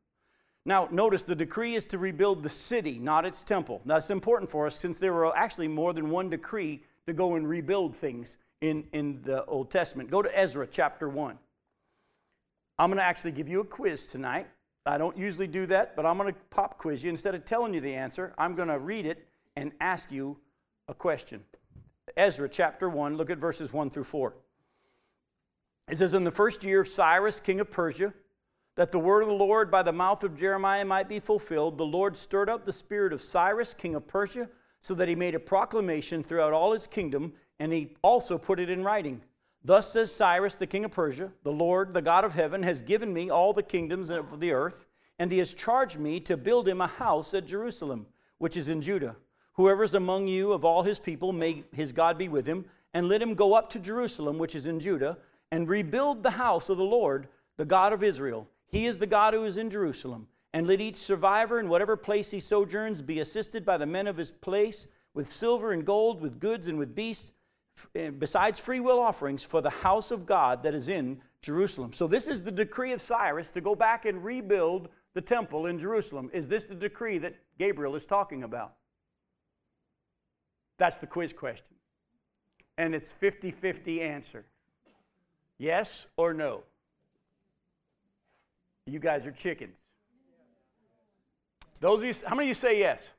[0.65, 3.81] Now, notice the decree is to rebuild the city, not its temple.
[3.83, 7.35] Now, that's important for us since there were actually more than one decree to go
[7.35, 10.09] and rebuild things in, in the Old Testament.
[10.09, 11.37] Go to Ezra chapter 1.
[12.79, 14.47] I'm going to actually give you a quiz tonight.
[14.85, 17.09] I don't usually do that, but I'm going to pop quiz you.
[17.09, 20.39] Instead of telling you the answer, I'm going to read it and ask you
[20.87, 21.43] a question.
[22.15, 24.33] Ezra chapter 1, look at verses 1 through 4.
[25.89, 28.13] It says, In the first year of Cyrus, king of Persia,
[28.75, 31.85] that the word of the Lord by the mouth of Jeremiah might be fulfilled, the
[31.85, 34.49] Lord stirred up the spirit of Cyrus, king of Persia,
[34.81, 38.69] so that he made a proclamation throughout all his kingdom, and he also put it
[38.69, 39.21] in writing.
[39.63, 43.13] Thus says Cyrus, the king of Persia, the Lord, the God of heaven, has given
[43.13, 44.85] me all the kingdoms of the earth,
[45.17, 48.07] and he has charged me to build him a house at Jerusalem,
[48.39, 49.15] which is in Judah.
[49.53, 53.07] Whoever is among you of all his people, may his God be with him, and
[53.07, 55.17] let him go up to Jerusalem, which is in Judah,
[55.51, 58.47] and rebuild the house of the Lord, the God of Israel.
[58.73, 60.27] He is the God who is in Jerusalem.
[60.55, 64.17] And let each survivor in whatever place he sojourns be assisted by the men of
[64.17, 67.31] his place with silver and gold, with goods and with beasts
[67.95, 71.93] Eh, besides free will offerings for the house of God that is in Jerusalem.
[71.93, 75.79] So, this is the decree of Cyrus to go back and rebuild the temple in
[75.79, 76.29] Jerusalem.
[76.33, 78.73] Is this the decree that Gabriel is talking about?
[80.77, 81.75] That's the quiz question.
[82.77, 84.45] And it's 50 50 answer.
[85.57, 86.63] Yes or no?
[88.85, 89.79] You guys are chickens.
[91.79, 93.11] Those of you, how many of you say yes?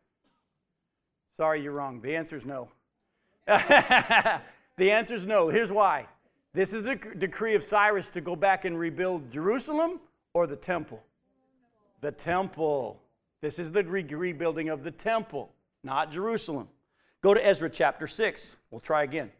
[1.36, 2.00] Sorry, you're wrong.
[2.00, 2.68] The answer is no.
[3.46, 4.40] the
[4.78, 5.48] answer is no.
[5.48, 6.06] Here's why.
[6.52, 10.00] This is a decree of Cyrus to go back and rebuild Jerusalem
[10.32, 11.02] or the temple?
[12.00, 13.00] The temple.
[13.40, 15.50] This is the re- rebuilding of the temple,
[15.82, 16.68] not Jerusalem.
[17.22, 18.56] Go to Ezra chapter 6.
[18.70, 19.32] We'll try again.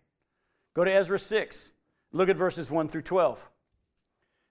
[0.75, 1.71] Go to Ezra 6.
[2.13, 3.49] Look at verses 1 through 12.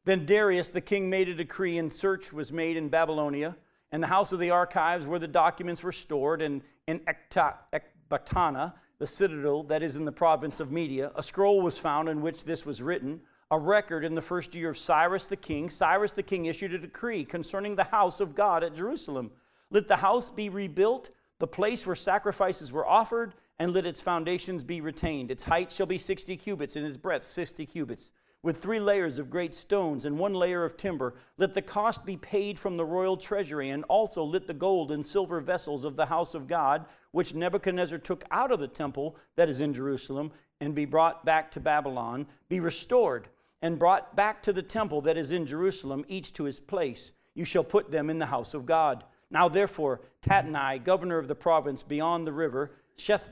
[0.06, 3.56] Then Darius the king made a decree, and search was made in Babylonia,
[3.92, 9.08] and the house of the archives where the documents were stored, and in Ecbatana, the
[9.08, 12.66] citadel that is in the province of Media, a scroll was found in which this
[12.66, 15.70] was written, a record in the first year of Cyrus the king.
[15.70, 19.32] Cyrus the king issued a decree concerning the house of God at Jerusalem.
[19.70, 24.64] Let the house be rebuilt, the place where sacrifices were offered, and let its foundations
[24.64, 25.30] be retained.
[25.32, 28.12] Its height shall be 60 cubits, and its breadth 60 cubits
[28.44, 31.16] with three layers of great stones and one layer of timber.
[31.38, 35.04] Let the cost be paid from the royal treasury, and also let the gold and
[35.04, 39.50] silver vessels of the house of God, which Nebuchadnezzar took out of the temple that
[39.50, 43.30] is in Jerusalem, and be brought back to Babylon, be restored
[43.62, 47.14] and brought back to the temple that is in Jerusalem, each to his place.
[47.34, 49.06] You shall put them in the house of God.
[49.32, 53.32] Now, therefore, Tatnai, governor of the province beyond the river, Sheth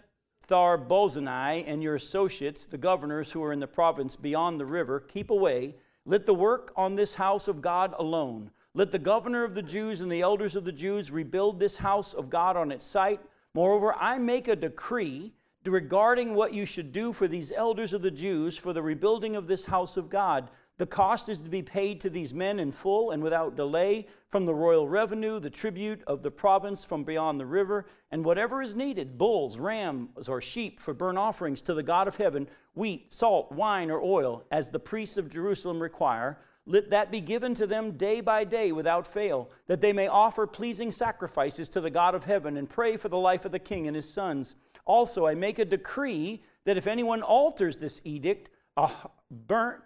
[0.52, 5.00] Thar Bozani and your associates, the governors who are in the province beyond the river,
[5.00, 5.76] keep away.
[6.04, 8.52] Let the work on this house of God alone.
[8.74, 12.14] Let the governor of the Jews and the elders of the Jews rebuild this house
[12.14, 13.22] of God on its site.
[13.54, 15.32] Moreover, I make a decree
[15.64, 19.48] regarding what you should do for these elders of the Jews for the rebuilding of
[19.48, 20.50] this house of God.
[20.82, 24.48] The cost is to be paid to these men in full and without delay from
[24.48, 28.74] the royal revenue, the tribute of the province from beyond the river, and whatever is
[28.74, 33.52] needed bulls, rams, or sheep for burnt offerings to the God of heaven, wheat, salt,
[33.52, 36.40] wine, or oil, as the priests of Jerusalem require.
[36.66, 40.48] Let that be given to them day by day without fail, that they may offer
[40.48, 43.86] pleasing sacrifices to the God of heaven and pray for the life of the king
[43.86, 44.56] and his sons.
[44.86, 48.90] Also, I make a decree that if anyone alters this edict, a
[49.30, 49.84] burnt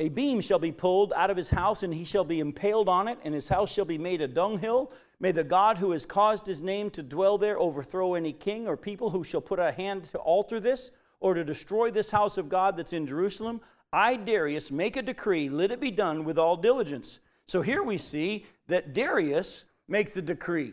[0.00, 3.06] a beam shall be pulled out of his house, and he shall be impaled on
[3.06, 4.92] it, and his house shall be made a dunghill.
[5.20, 8.76] May the God who has caused his name to dwell there overthrow any king or
[8.76, 12.48] people who shall put a hand to alter this or to destroy this house of
[12.48, 13.60] God that's in Jerusalem.
[13.92, 17.20] I, Darius, make a decree, let it be done with all diligence.
[17.46, 20.72] So here we see that Darius makes a decree.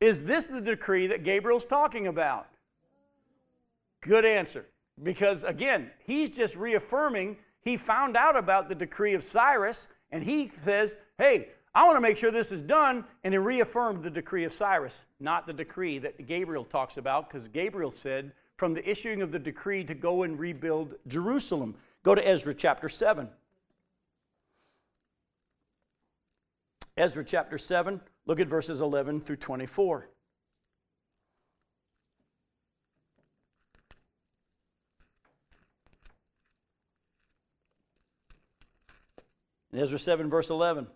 [0.00, 2.48] Is this the decree that Gabriel's talking about?
[4.00, 4.64] Good answer.
[5.02, 7.36] Because again, he's just reaffirming
[7.68, 12.00] he found out about the decree of Cyrus and he says, Hey, I want to
[12.00, 13.04] make sure this is done.
[13.22, 17.46] And he reaffirmed the decree of Cyrus, not the decree that Gabriel talks about, because
[17.48, 21.76] Gabriel said, from the issuing of the decree to go and rebuild Jerusalem.
[22.02, 23.28] Go to Ezra chapter 7.
[26.96, 30.08] Ezra chapter 7, look at verses 11 through 24.
[39.78, 40.88] In Ezra 7, verse 11.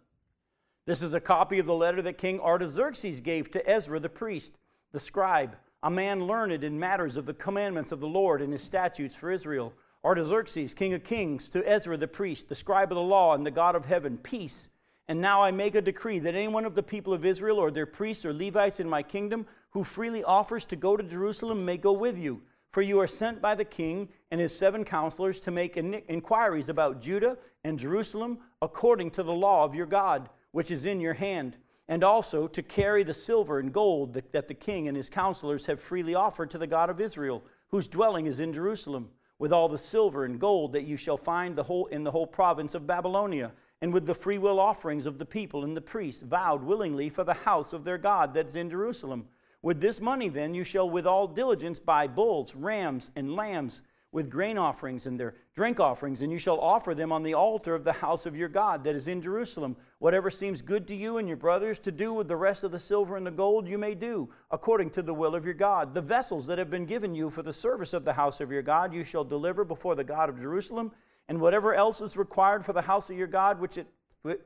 [0.86, 4.58] This is a copy of the letter that King Artaxerxes gave to Ezra the priest,
[4.90, 8.64] the scribe, a man learned in matters of the commandments of the Lord and his
[8.64, 9.72] statutes for Israel.
[10.04, 13.52] Artaxerxes, king of kings, to Ezra the priest, the scribe of the law and the
[13.52, 14.70] God of heaven, peace.
[15.06, 17.86] And now I make a decree that anyone of the people of Israel or their
[17.86, 21.92] priests or Levites in my kingdom who freely offers to go to Jerusalem may go
[21.92, 22.42] with you
[22.72, 27.02] for you are sent by the king and his seven counselors to make inquiries about
[27.02, 31.58] Judah and Jerusalem according to the law of your God, which is in your hand,
[31.86, 35.80] and also to carry the silver and gold that the king and his counselors have
[35.80, 39.78] freely offered to the God of Israel, whose dwelling is in Jerusalem, with all the
[39.78, 43.52] silver and gold that you shall find the whole, in the whole province of Babylonia,
[43.82, 47.34] and with the freewill offerings of the people and the priests, vowed willingly for the
[47.34, 49.26] house of their God that's in Jerusalem
[49.62, 54.28] with this money, then, you shall with all diligence buy bulls, rams, and lambs with
[54.28, 57.82] grain offerings and their drink offerings, and you shall offer them on the altar of
[57.82, 59.74] the house of your God that is in Jerusalem.
[60.00, 62.78] Whatever seems good to you and your brothers to do with the rest of the
[62.78, 65.94] silver and the gold, you may do, according to the will of your God.
[65.94, 68.62] The vessels that have been given you for the service of the house of your
[68.62, 70.92] God, you shall deliver before the God of Jerusalem,
[71.26, 73.86] and whatever else is required for the house of your God, which it,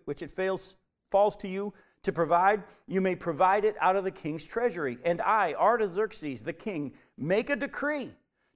[0.05, 0.77] which it fails,
[1.11, 4.99] falls to you, to provide, you may provide it out of the king's treasury.
[5.05, 8.11] And I, Artaxerxes, the king, make a decree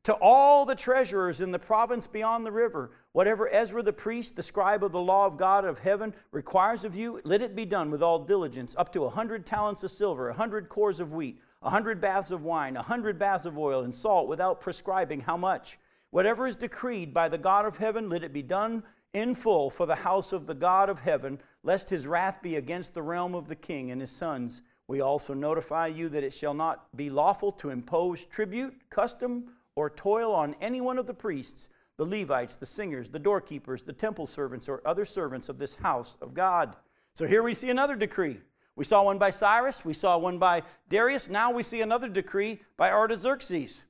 [0.05, 4.43] to all the treasurers in the province beyond the river, whatever Ezra the priest, the
[4.43, 7.91] scribe of the law of God of heaven, requires of you, let it be done
[7.91, 11.41] with all diligence, up to a hundred talents of silver, a hundred cors of wheat,
[11.63, 15.37] a hundred baths of wine, a hundred baths of oil, and salt, without prescribing how
[15.37, 15.79] much.
[16.11, 18.83] Whatever is decreed by the God of heaven, let it be done
[19.13, 22.95] in full for the house of the God of heaven, lest his wrath be against
[22.95, 24.63] the realm of the king and his sons.
[24.87, 29.89] We also notify you that it shall not be lawful to impose tribute, custom, or
[29.89, 34.27] toil on any one of the priests, the Levites, the singers, the doorkeepers, the temple
[34.27, 36.75] servants, or other servants of this house of God.
[37.15, 38.39] So here we see another decree.
[38.75, 42.61] We saw one by Cyrus, we saw one by Darius, now we see another decree
[42.77, 43.85] by Artaxerxes.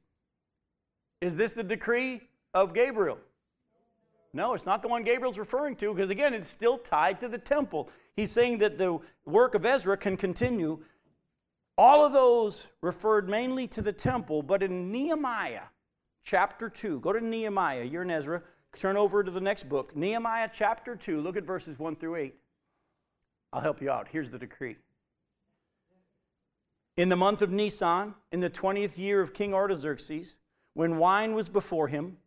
[1.21, 3.19] Is this the decree of Gabriel?
[4.33, 7.39] No, it's not the one Gabriel's referring to because, again, it's still tied to the
[7.39, 7.91] temple.
[8.15, 10.85] He's saying that the work of Ezra can continue.
[11.77, 15.63] All of those referred mainly to the temple, but in Nehemiah
[16.23, 18.43] chapter 2, go to Nehemiah, you're in Ezra,
[18.79, 19.97] turn over to the next book.
[19.97, 22.35] Nehemiah chapter 2, look at verses 1 through 8.
[23.53, 24.09] I'll help you out.
[24.09, 24.77] Here's the decree.
[26.97, 30.37] In the month of Nisan, in the 20th year of King Artaxerxes,
[30.75, 32.19] when wine was before him,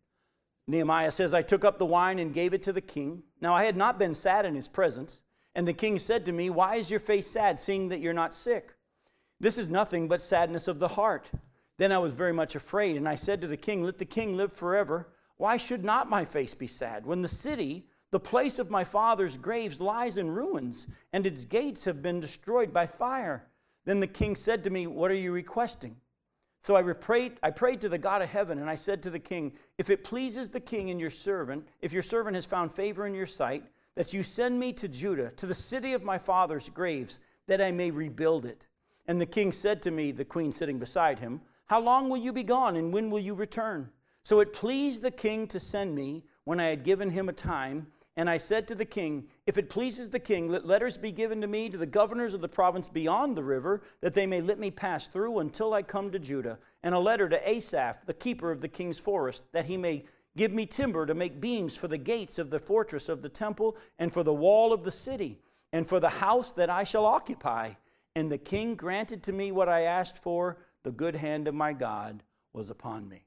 [0.68, 3.24] Nehemiah says, I took up the wine and gave it to the king.
[3.41, 5.22] Now I had not been sad in his presence.
[5.55, 8.34] And the king said to me, Why is your face sad, seeing that you're not
[8.34, 8.74] sick?
[9.39, 11.30] This is nothing but sadness of the heart.
[11.78, 14.38] Then I was very much afraid, and I said to the king, Let the king
[14.38, 15.09] live forever.
[15.38, 19.38] Why should not my face be sad when the city, the place of my father's
[19.38, 23.47] graves, lies in ruins, and its gates have been destroyed by fire?
[23.86, 25.97] Then the king said to me, What are you requesting?
[26.64, 29.20] So I prayed, I prayed to the God of heaven, and I said to the
[29.20, 33.05] king, If it pleases the king and your servant, if your servant has found favor
[33.05, 36.70] in your sight, that you send me to Judah, to the city of my father's
[36.70, 38.68] graves, that I may rebuild it.
[39.05, 42.32] And the king said to me, the queen sitting beside him, How long will you
[42.32, 43.89] be gone, and when will you return?
[44.24, 47.88] So it pleased the king to send me when I had given him a time.
[48.16, 51.41] And I said to the king, If it pleases the king, let letters be given
[51.41, 54.59] to me to the governors of the province beyond the river, that they may let
[54.59, 58.51] me pass through until I come to Judah, and a letter to Asaph, the keeper
[58.51, 60.05] of the king's forest, that he may
[60.38, 63.76] give me timber to make beams for the gates of the fortress of the temple,
[63.97, 65.39] and for the wall of the city,
[65.72, 67.74] and for the house that I shall occupy.
[68.16, 70.57] And the king granted to me what I asked for.
[70.84, 73.26] The good hand of my God was upon me.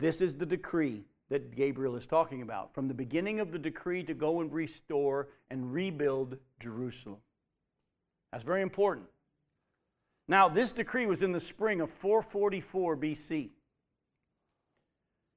[0.00, 1.04] This is the decree
[1.34, 5.30] that Gabriel is talking about from the beginning of the decree to go and restore
[5.50, 7.18] and rebuild Jerusalem.
[8.30, 9.08] That's very important.
[10.28, 13.50] Now, this decree was in the spring of 444 BC.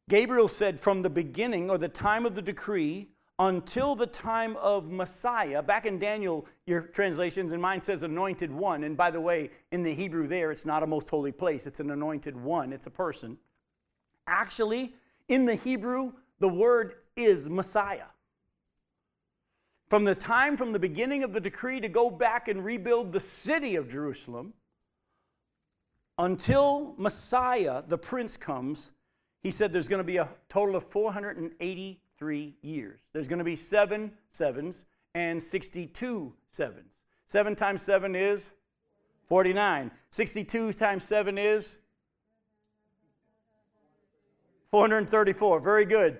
[0.08, 4.92] Gabriel said, from the beginning or the time of the decree until the time of
[4.92, 5.64] Messiah.
[5.64, 8.84] Back in Daniel, your translations and mine says anointed one.
[8.84, 11.80] And by the way, in the Hebrew, there, it's not a most holy place, it's
[11.80, 13.40] an anointed one, it's a person.
[14.28, 14.94] Actually,
[15.28, 18.08] in the Hebrew, the word is Messiah.
[19.90, 23.20] From the time from the beginning of the decree to go back and rebuild the
[23.20, 24.54] city of Jerusalem
[26.18, 28.92] until Messiah, the prince, comes,
[29.42, 33.00] he said there's going to be a total of 483 years.
[33.14, 37.04] There's going to be seven sevens and 62 sevens.
[37.26, 38.52] Seven times seven is
[39.26, 39.92] 49.
[40.10, 41.78] 62 times seven is
[44.72, 45.60] 434.
[45.60, 46.20] Very good.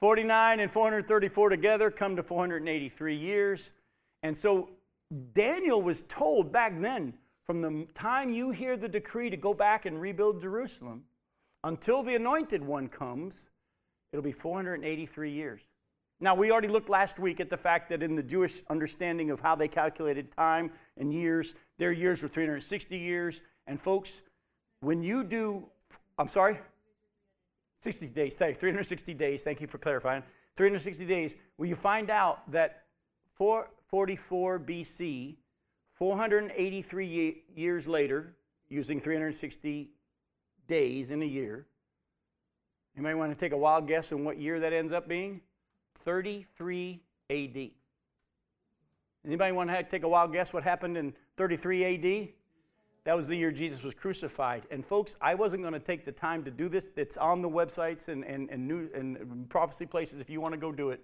[0.00, 3.72] 49 and 434 together come to 483 years.
[4.22, 4.70] And so
[5.32, 7.14] Daniel was told back then,
[7.44, 11.04] from the time you hear the decree to go back and rebuild Jerusalem
[11.64, 13.50] until the anointed one comes,
[14.12, 15.60] it'll be 483 years.
[16.20, 19.40] Now, we already looked last week at the fact that in the Jewish understanding of
[19.40, 23.42] how they calculated time and years, their years were 360 years.
[23.66, 24.22] And folks,
[24.80, 25.66] when you do,
[26.18, 26.58] I'm sorry?
[27.82, 30.22] 60 days, thank you, 360 days, thank you for clarifying.
[30.54, 32.84] 360 days, will you find out that
[33.34, 35.34] 444 BC,
[35.92, 38.36] 483 years later,
[38.68, 39.90] using 360
[40.68, 41.66] days in a year,
[42.94, 45.40] you might want to take a wild guess on what year that ends up being?
[46.04, 47.70] 33 AD.
[49.26, 52.28] Anybody want to take a wild guess what happened in 33 AD?
[53.04, 54.62] That was the year Jesus was crucified.
[54.70, 56.90] And folks, I wasn't going to take the time to do this.
[56.96, 60.60] It's on the websites and, and, and, new, and prophecy places if you want to
[60.60, 61.00] go do it.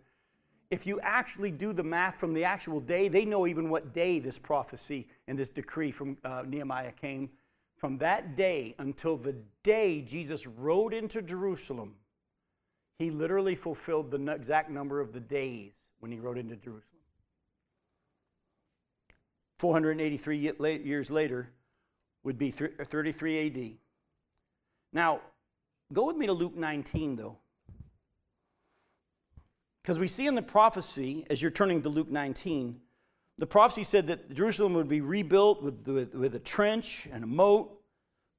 [0.70, 4.20] If you actually do the math from the actual day, they know even what day
[4.20, 7.30] this prophecy and this decree from uh, Nehemiah came.
[7.76, 11.94] From that day until the day Jesus rode into Jerusalem,
[12.98, 16.84] he literally fulfilled the exact number of the days when he rode into Jerusalem.
[19.58, 20.52] 483
[20.84, 21.50] years later,
[22.22, 23.78] would be uh, 33 AD.
[24.92, 25.20] Now,
[25.92, 27.38] Go with me to Luke 19, though.
[29.82, 32.78] Because we see in the prophecy, as you're turning to Luke 19,
[33.38, 37.26] the prophecy said that Jerusalem would be rebuilt with, with, with a trench and a
[37.26, 37.80] moat,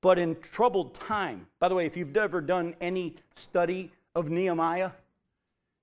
[0.02, 1.48] but in troubled time.
[1.60, 4.92] By the way, if you've ever done any study of Nehemiah,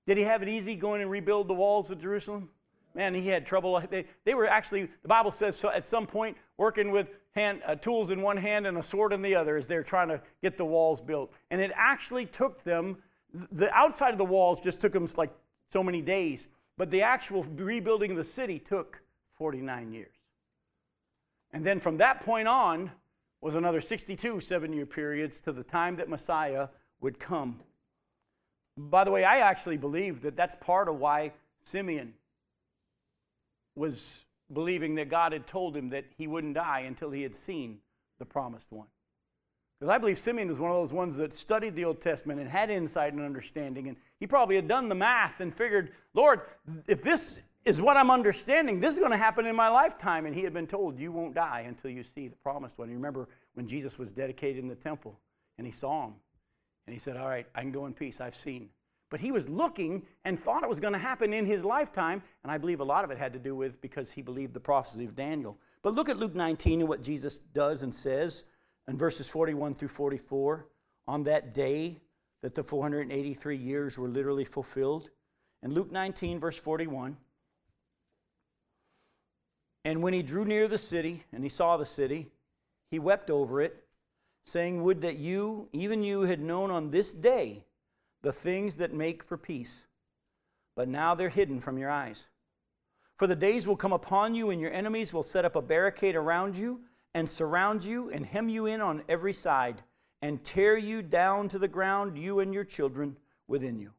[0.05, 2.49] did he have it easy going and rebuild the walls of Jerusalem?
[2.97, 3.79] Man, he had trouble.
[3.87, 7.75] They, they were actually, the Bible says, so at some point, working with hand, uh,
[7.75, 10.57] tools in one hand and a sword in the other as they're trying to get
[10.57, 11.31] the walls built.
[11.51, 12.97] And it actually took them,
[13.31, 15.29] the outside of the walls just took them like
[15.69, 18.99] so many days, but the actual rebuilding of the city took
[19.35, 20.15] 49 years.
[21.53, 22.89] And then from that point on
[23.41, 26.69] was another 62 seven year periods to the time that Messiah
[26.99, 27.59] would come.
[28.75, 32.15] By the way, I actually believe that that's part of why Simeon
[33.77, 37.79] was believing that God had told him that he wouldn't die until he had seen
[38.19, 38.87] the promised one.
[39.79, 42.49] Because I believe Simeon was one of those ones that studied the Old Testament and
[42.49, 43.87] had insight and understanding.
[43.87, 46.41] And he probably had done the math and figured, Lord,
[46.87, 50.25] if this is what I'm understanding, this is going to happen in my lifetime.
[50.25, 52.89] And he had been told, You won't die until you see the promised one.
[52.89, 55.19] You remember when Jesus was dedicated in the temple
[55.59, 56.15] and he saw him.
[56.87, 58.19] And he said, All right, I can go in peace.
[58.19, 58.69] I've seen.
[59.09, 62.21] But he was looking and thought it was going to happen in his lifetime.
[62.43, 64.59] And I believe a lot of it had to do with because he believed the
[64.59, 65.57] prophecy of Daniel.
[65.81, 68.43] But look at Luke 19 and what Jesus does and says
[68.87, 70.67] in verses 41 through 44.
[71.07, 72.01] On that day
[72.41, 75.09] that the 483 years were literally fulfilled.
[75.63, 77.17] In Luke 19, verse 41.
[79.85, 82.27] And when he drew near the city and he saw the city,
[82.91, 83.85] he wept over it,
[84.45, 87.66] saying, Would that you, even you, had known on this day
[88.27, 89.87] the things that make for peace.
[90.75, 92.29] But now they're hidden from your eyes.
[93.15, 96.13] For the days will come upon you, and your enemies will set up a barricade
[96.13, 96.81] around you,
[97.13, 99.81] and surround you, and hem you in on every side,
[100.21, 103.15] and tear you down to the ground, you and your children
[103.47, 103.93] within you.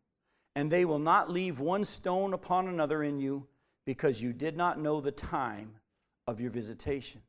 [0.55, 3.47] And they will not leave one stone upon another in you,
[3.87, 5.77] because you did not know the time
[6.27, 7.23] of your visitation.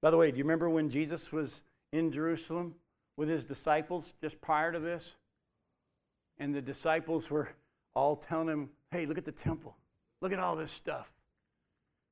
[0.00, 2.74] By the way, do you remember when Jesus was in Jerusalem
[3.16, 5.14] with his disciples just prior to this?
[6.42, 7.48] And the disciples were
[7.94, 9.76] all telling him, Hey, look at the temple.
[10.20, 11.08] Look at all this stuff.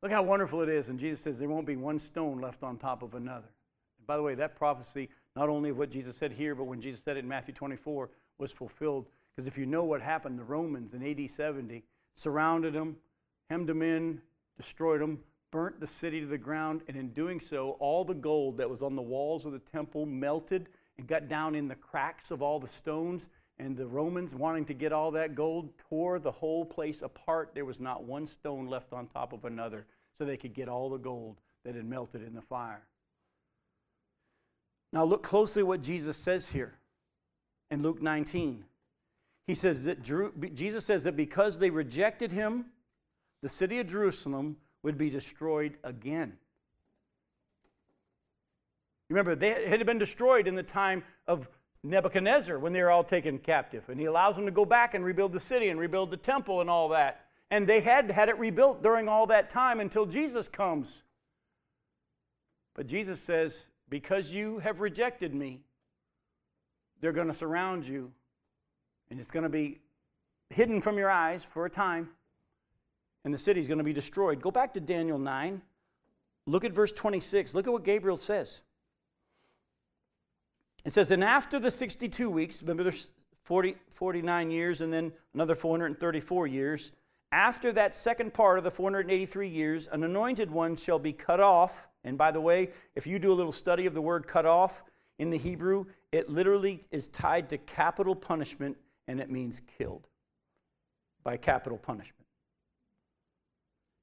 [0.03, 0.89] Look how wonderful it is.
[0.89, 3.49] And Jesus says, There won't be one stone left on top of another.
[3.99, 6.81] And by the way, that prophecy, not only of what Jesus said here, but when
[6.81, 8.09] Jesus said it in Matthew 24,
[8.39, 9.09] was fulfilled.
[9.35, 11.83] Because if you know what happened, the Romans in AD 70
[12.14, 12.99] surrounded them,
[13.49, 14.22] hemmed them in,
[14.57, 15.18] destroyed them,
[15.51, 18.81] burnt the city to the ground, and in doing so, all the gold that was
[18.81, 20.68] on the walls of the temple melted
[20.99, 23.28] and got down in the cracks of all the stones
[23.61, 27.50] and the Romans, wanting to get all that gold, tore the whole place apart.
[27.54, 29.86] There was not one stone left on top of another
[30.16, 32.86] so they could get all the gold that had melted in the fire.
[34.94, 36.78] Now, look closely what Jesus says here
[37.70, 38.64] in Luke 19.
[39.46, 40.02] He says that
[40.54, 42.66] Jesus says that because they rejected him,
[43.42, 46.38] the city of Jerusalem would be destroyed again.
[49.11, 51.48] Remember, they had been destroyed in the time of
[51.83, 53.89] Nebuchadnezzar when they were all taken captive.
[53.89, 56.61] And he allows them to go back and rebuild the city and rebuild the temple
[56.61, 57.26] and all that.
[57.51, 61.05] And they had had it rebuilt during all that time until Jesus comes.
[62.74, 65.61] But Jesus says, Because you have rejected me,
[67.01, 68.12] they're going to surround you,
[69.11, 69.78] and it's going to be
[70.51, 72.11] hidden from your eyes for a time,
[73.24, 74.41] and the city's going to be destroyed.
[74.41, 75.62] Go back to Daniel 9.
[76.47, 77.55] Look at verse 26.
[77.55, 78.61] Look at what Gabriel says.
[80.85, 83.09] It says, and after the 62 weeks, remember there's
[83.45, 86.93] 40, 49 years and then another 434 years.
[87.33, 91.89] After that second part of the 483 years, an anointed one shall be cut off.
[92.03, 94.83] And by the way, if you do a little study of the word cut off
[95.18, 100.09] in the Hebrew, it literally is tied to capital punishment and it means killed
[101.22, 102.26] by capital punishment.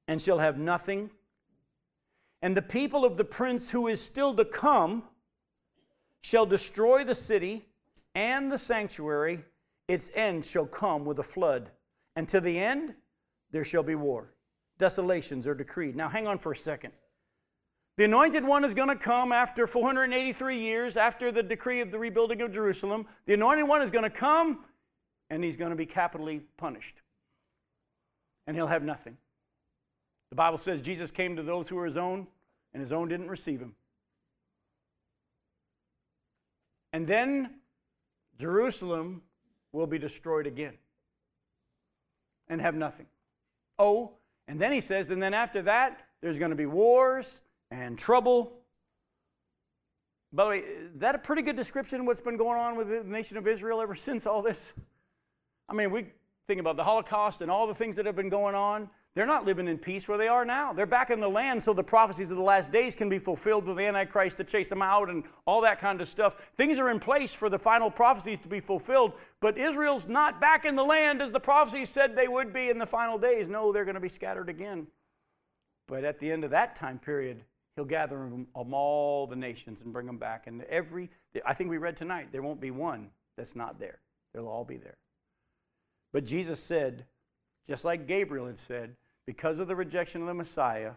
[0.07, 1.09] And shall have nothing.
[2.41, 5.03] And the people of the prince who is still to come,
[6.27, 7.69] shall destroy the city
[8.13, 9.45] and the sanctuary,
[9.87, 11.71] its end shall come with a flood.
[12.17, 12.95] And to the end,
[13.51, 14.33] there shall be war.
[14.77, 15.95] Desolations are decreed.
[15.95, 16.91] Now, hang on for a second.
[17.95, 21.97] The anointed one is going to come after 483 years, after the decree of the
[21.97, 23.07] rebuilding of Jerusalem.
[23.25, 24.65] The anointed one is going to come
[25.29, 26.97] and he's going to be capitally punished.
[28.45, 29.15] And he'll have nothing.
[30.31, 32.27] The Bible says Jesus came to those who were his own,
[32.73, 33.75] and his own didn't receive him.
[36.93, 37.55] And then
[38.39, 39.21] Jerusalem
[39.71, 40.77] will be destroyed again
[42.47, 43.07] and have nothing.
[43.77, 44.13] Oh,
[44.47, 48.53] and then he says, and then after that, there's going to be wars and trouble.
[50.33, 52.89] By the way, is that a pretty good description of what's been going on with
[52.89, 54.73] the nation of Israel ever since all this?
[55.69, 56.07] I mean, we
[56.47, 58.89] think about the Holocaust and all the things that have been going on.
[59.15, 60.73] They're not living in peace where they are now.
[60.73, 63.65] They're back in the land so the prophecies of the last days can be fulfilled
[63.65, 66.51] with the Antichrist to chase them out and all that kind of stuff.
[66.55, 70.65] Things are in place for the final prophecies to be fulfilled, but Israel's not back
[70.65, 73.49] in the land as the prophecies said they would be in the final days.
[73.49, 74.85] No, they're going to be scattered again.
[75.87, 77.43] But at the end of that time period,
[77.75, 80.45] he'll gather them all the nations and bring them back.
[80.45, 81.09] And every,
[81.45, 83.99] I think we read tonight, there won't be one that's not there.
[84.33, 84.97] They'll all be there.
[86.13, 87.05] But Jesus said,
[87.69, 88.95] just like Gabriel had said,
[89.25, 90.93] because of the rejection of the Messiah,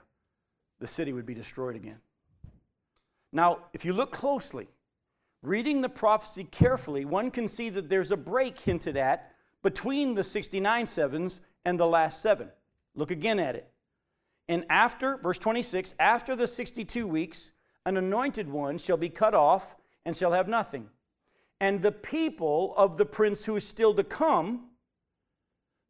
[0.78, 2.00] the city would be destroyed again.
[3.32, 4.68] Now, if you look closely,
[5.42, 10.24] reading the prophecy carefully, one can see that there's a break hinted at between the
[10.24, 12.50] 69 sevens and the last seven.
[12.94, 13.70] Look again at it.
[14.48, 17.52] And after, verse 26, after the 62 weeks,
[17.86, 20.88] an anointed one shall be cut off and shall have nothing.
[21.60, 24.69] And the people of the prince who is still to come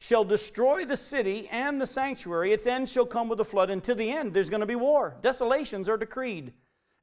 [0.01, 2.53] shall destroy the city and the sanctuary.
[2.53, 4.75] Its end shall come with a flood, and to the end there's going to be
[4.75, 5.17] war.
[5.21, 6.53] Desolations are decreed.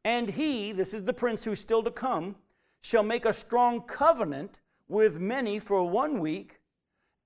[0.04, 2.36] And he, this is the prince who's still to come,
[2.82, 6.60] shall make a strong covenant with many for one week,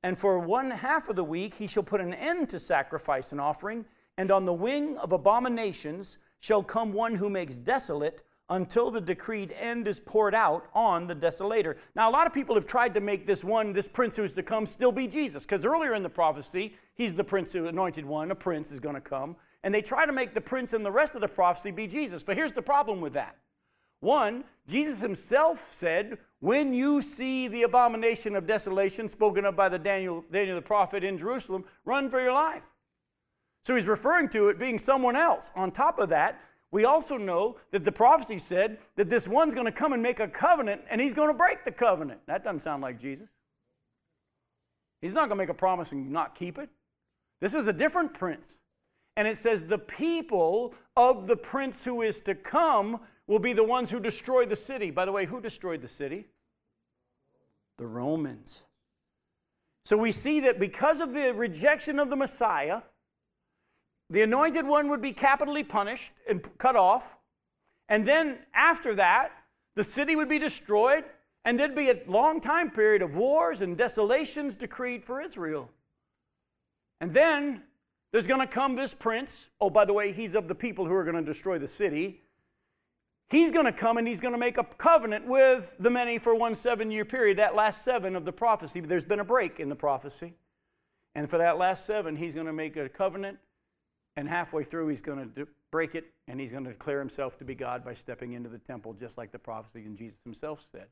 [0.04, 3.40] and for one half of the week he shall put an end to sacrifice and
[3.40, 3.86] offering,
[4.18, 9.56] and on the wing of abominations shall come one who makes desolate until the decreed
[9.58, 11.78] end is poured out on the desolator.
[11.96, 14.34] Now, a lot of people have tried to make this one, this prince who is
[14.34, 18.06] to come, still be Jesus, because earlier in the prophecy, he's the prince who anointed
[18.06, 19.38] one, a prince is going to come.
[19.64, 22.24] And they try to make the prince and the rest of the prophecy be Jesus.
[22.24, 23.38] But here's the problem with that.
[24.02, 29.80] One, Jesus himself said, When you see the abomination of desolation spoken of by the
[29.80, 32.66] Daniel, Daniel the prophet in Jerusalem, run for your life.
[33.64, 35.52] So he's referring to it being someone else.
[35.56, 36.42] On top of that,
[36.72, 40.20] we also know that the prophecy said that this one's going to come and make
[40.20, 42.22] a covenant and he's going to break the covenant.
[42.28, 43.28] That doesn't sound like Jesus.
[45.02, 46.70] He's not going to make a promise and not keep it.
[47.42, 48.62] This is a different prince.
[49.18, 53.64] And it says, the people of the prince who is to come will be the
[53.64, 54.92] ones who destroy the city.
[54.92, 56.28] By the way, who destroyed the city?
[57.78, 58.64] The Romans.
[59.84, 62.84] So we see that because of the rejection of the Messiah,
[64.12, 67.16] the anointed one would be capitally punished and cut off.
[67.88, 69.32] And then after that,
[69.76, 71.06] the city would be destroyed,
[71.46, 75.72] and there'd be a long time period of wars and desolations decreed for Israel.
[77.00, 77.64] And then
[78.12, 79.48] there's going to come this prince.
[79.62, 82.22] Oh, by the way, he's of the people who are going to destroy the city.
[83.30, 86.36] He's going to come and he's going to make a covenant with the many for
[86.36, 88.82] one seven year period, that last seven of the prophecy.
[88.82, 90.34] There's been a break in the prophecy.
[91.16, 93.40] And for that last seven, he's going to make a covenant
[94.16, 97.46] and halfway through, he's going to break it and he's going to declare himself to
[97.46, 100.88] be God by stepping into the temple, just like the prophecy and Jesus himself said.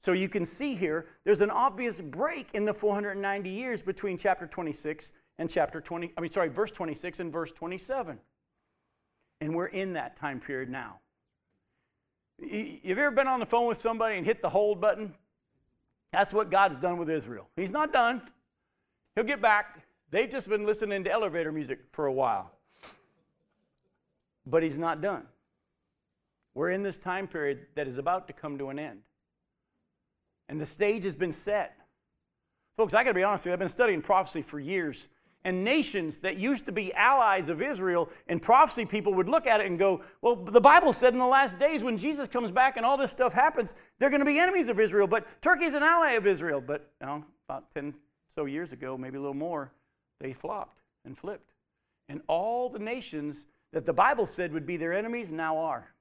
[0.00, 4.46] So you can see here, there's an obvious break in the 490 years between chapter
[4.46, 8.18] 26 and chapter 20, I mean, sorry, verse 26 and verse 27.
[9.40, 11.00] And we're in that time period now.
[12.40, 15.14] Have you ever been on the phone with somebody and hit the hold button?
[16.12, 17.48] That's what God's done with Israel.
[17.56, 18.22] He's not done.
[19.14, 19.85] He'll get back.
[20.10, 22.52] They've just been listening to elevator music for a while.
[24.46, 25.26] But he's not done.
[26.54, 29.00] We're in this time period that is about to come to an end.
[30.48, 31.76] And the stage has been set.
[32.76, 35.08] Folks, I got to be honest with you, I've been studying prophecy for years.
[35.44, 39.60] And nations that used to be allies of Israel and prophecy people would look at
[39.60, 42.76] it and go, Well, the Bible said in the last days when Jesus comes back
[42.76, 45.06] and all this stuff happens, they're going to be enemies of Israel.
[45.06, 46.60] But Turkey's an ally of Israel.
[46.60, 47.94] But you know, about 10
[48.34, 49.70] so years ago, maybe a little more,
[50.20, 51.52] they flopped and flipped.
[52.08, 55.92] And all the nations that the Bible said would be their enemies now are.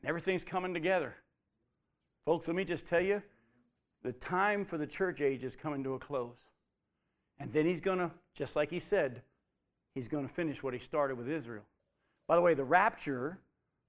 [0.00, 1.16] And everything's coming together.
[2.24, 3.22] Folks, let me just tell you
[4.02, 6.38] the time for the church age is coming to a close.
[7.38, 9.22] And then he's going to, just like he said,
[9.94, 11.64] he's going to finish what he started with Israel.
[12.26, 13.38] By the way, the rapture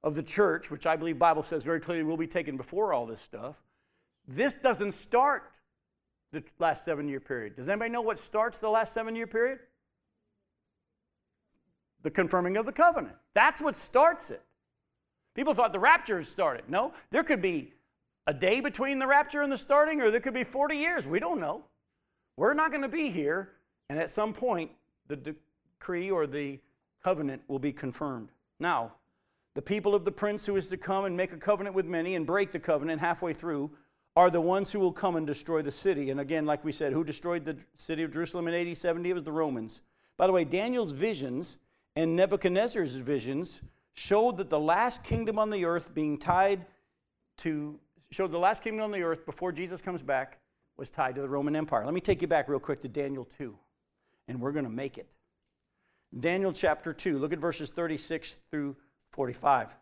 [0.04, 3.06] of the church, which I believe Bible says very clearly will be taken before all
[3.06, 3.62] this stuff,
[4.28, 5.52] this doesn't start
[6.32, 7.56] the last seven year period.
[7.56, 9.60] Does anybody know what starts the last seven year period?
[12.04, 13.16] The confirming of the covenant.
[13.34, 14.42] That's what starts it.
[15.36, 16.64] People thought the rapture started.
[16.68, 17.74] No, there could be
[18.28, 21.08] a day between the rapture and the starting, or there could be 40 years.
[21.08, 21.66] We don't know.
[22.38, 23.50] We're not going to be here,
[23.90, 24.72] and at some point,
[25.08, 26.60] the decree or the
[27.04, 28.30] covenant will be confirmed.
[28.60, 28.94] Now,
[29.54, 32.16] the people of the prince who is to come and make a covenant with many
[32.16, 33.72] and break the covenant halfway through
[34.16, 36.10] are the ones who will come and destroy the city.
[36.10, 39.10] And again, like we said, who destroyed the city of Jerusalem in AD 70?
[39.10, 39.82] It was the Romans.
[40.18, 41.58] By the way, Daniel's visions
[41.96, 43.62] and Nebuchadnezzar's visions
[43.94, 46.66] showed that the last kingdom on the earth being tied
[47.40, 47.80] to,
[48.12, 50.40] showed the last kingdom on the earth before Jesus comes back
[50.78, 51.86] was tied to the Roman Empire.
[51.86, 53.58] Let me take you back real quick to Daniel 2,
[54.28, 55.16] and we're going to make it.
[56.18, 58.76] Daniel chapter 2, look at verses 36 through
[59.12, 59.74] 45.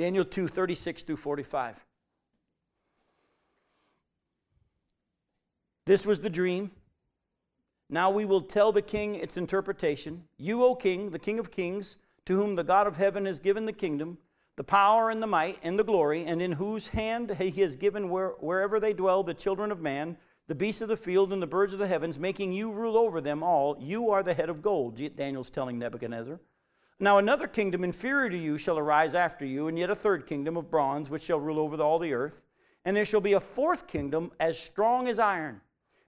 [0.00, 1.84] Daniel 2, 36 through 45.
[5.84, 6.70] This was the dream.
[7.90, 10.24] Now we will tell the king its interpretation.
[10.38, 13.66] You, O king, the king of kings, to whom the God of heaven has given
[13.66, 14.16] the kingdom,
[14.56, 18.08] the power and the might and the glory, and in whose hand he has given
[18.08, 21.46] where, wherever they dwell the children of man, the beasts of the field and the
[21.46, 23.76] birds of the heavens, making you rule over them all.
[23.78, 26.40] You are the head of gold, Daniel's telling Nebuchadnezzar.
[27.02, 30.58] Now another kingdom inferior to you shall arise after you, and yet a third kingdom
[30.58, 32.42] of bronze, which shall rule over all the earth.
[32.84, 35.62] And there shall be a fourth kingdom as strong as iron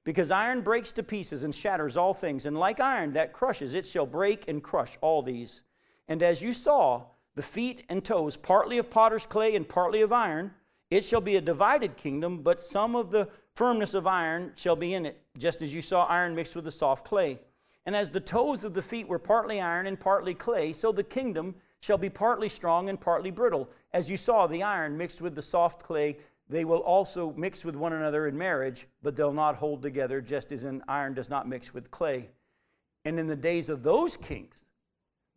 [0.05, 3.87] because iron breaks to pieces and shatters all things, and like iron that crushes, it
[3.87, 5.63] shall break and crush all these.
[6.09, 10.13] And as you saw, the feet and toes, partly of potter's clay and partly of
[10.13, 10.53] iron,
[10.91, 14.93] it shall be a divided kingdom, but some of the firmness of iron shall be
[14.93, 17.39] in it, just as you saw iron mixed with the soft clay.
[17.85, 21.03] And as the toes of the feet were partly iron and partly clay, so the
[21.03, 23.69] kingdom shall be partly strong and partly brittle.
[23.93, 26.17] As you saw the iron mixed with the soft clay,
[26.49, 30.53] they will also mix with one another in marriage, but they'll not hold together, just
[30.53, 32.31] as in iron does not mix with clay.
[33.05, 34.67] And in the days of those kings,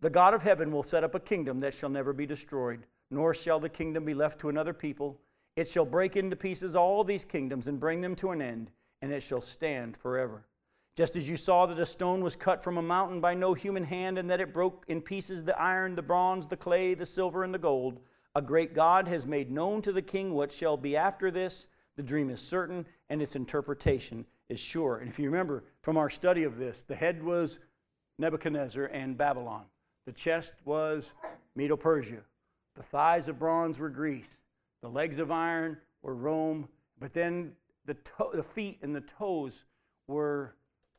[0.01, 3.33] the God of heaven will set up a kingdom that shall never be destroyed, nor
[3.33, 5.19] shall the kingdom be left to another people.
[5.55, 8.71] It shall break into pieces all these kingdoms and bring them to an end,
[9.01, 10.45] and it shall stand forever.
[10.95, 13.83] Just as you saw that a stone was cut from a mountain by no human
[13.83, 17.43] hand, and that it broke in pieces the iron, the bronze, the clay, the silver,
[17.43, 17.99] and the gold
[18.35, 21.67] a great God has made known to the king what shall be after this.
[21.95, 24.97] The dream is certain, and its interpretation is sure.
[24.97, 27.59] And if you remember from our study of this, the head was
[28.19, 29.65] Nebuchadnezzar and Babylon,
[30.05, 31.13] the chest was
[31.55, 32.23] Medo Persia,
[32.75, 34.43] the thighs of bronze were Greece,
[34.81, 36.67] the legs of iron were Rome,
[36.99, 37.53] but then
[37.85, 39.63] the, to- the feet and the toes
[40.07, 40.55] were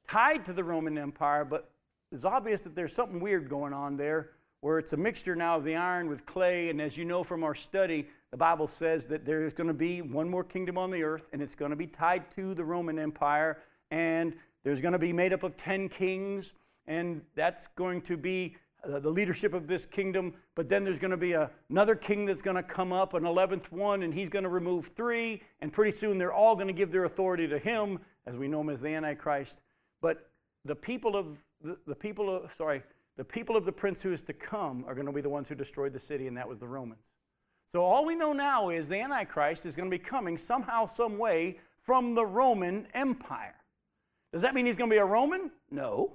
[0.09, 1.71] tied to the Roman Empire, but
[2.13, 4.31] it's obvious that there's something weird going on there
[4.61, 6.71] where it's a mixture now of the iron with clay.
[6.71, 9.75] And as you know from our study, the Bible says that there is going to
[9.75, 12.65] be one more kingdom on the earth, and it's going to be tied to the
[12.65, 13.59] Roman Empire.
[13.91, 14.35] And
[14.65, 16.55] there's going to be made up of 10 kings,
[16.87, 20.35] and that's going to be uh, the leadership of this kingdom.
[20.55, 23.25] But then there's going to be a, another king that's going to come up, an
[23.25, 25.43] 11th one, and he's going to remove three.
[25.61, 28.63] And pretty soon they're all going to give their authority to him, as we know
[28.63, 29.61] him as the Antichrist.
[30.01, 30.31] But
[30.65, 32.83] the people of, the, the people of, sorry,
[33.17, 35.49] the people of the prince who is to come are going to be the ones
[35.49, 37.11] who destroyed the city, and that was the Romans.
[37.69, 41.19] So all we know now is the Antichrist is going to be coming somehow, some
[41.19, 43.55] way from the Roman Empire.
[44.33, 45.51] Does that mean he's going to be a Roman?
[45.71, 46.13] No.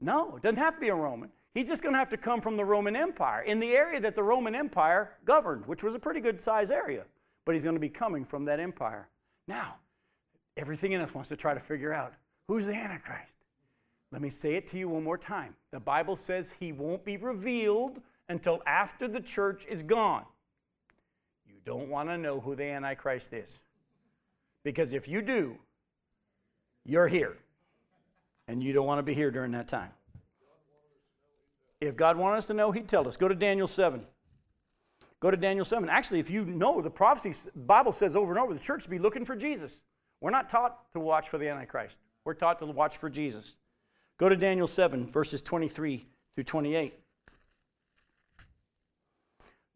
[0.00, 1.30] No, it doesn't have to be a Roman.
[1.54, 4.14] He's just going to have to come from the Roman Empire in the area that
[4.14, 7.04] the Roman Empire governed, which was a pretty good size area.
[7.44, 9.08] But he's going to be coming from that empire.
[9.46, 9.76] Now,
[10.56, 12.14] everything in us wants to try to figure out
[12.48, 13.32] who's the Antichrist?
[14.12, 15.56] Let me say it to you one more time.
[15.72, 20.24] The Bible says he won't be revealed until after the church is gone.
[21.46, 23.62] You don't want to know who the Antichrist is.
[24.62, 25.58] Because if you do,
[26.84, 27.36] you're here.
[28.46, 29.90] And you don't want to be here during that time.
[31.80, 33.16] If God wanted us to know, He'd tell us.
[33.16, 34.06] Go to Daniel 7.
[35.20, 35.88] Go to Daniel 7.
[35.88, 39.24] Actually, if you know the prophecy, Bible says over and over, the church be looking
[39.24, 39.82] for Jesus.
[40.20, 41.98] We're not taught to watch for the Antichrist.
[42.24, 43.56] We're taught to watch for Jesus.
[44.16, 46.94] Go to Daniel 7, verses 23 through 28.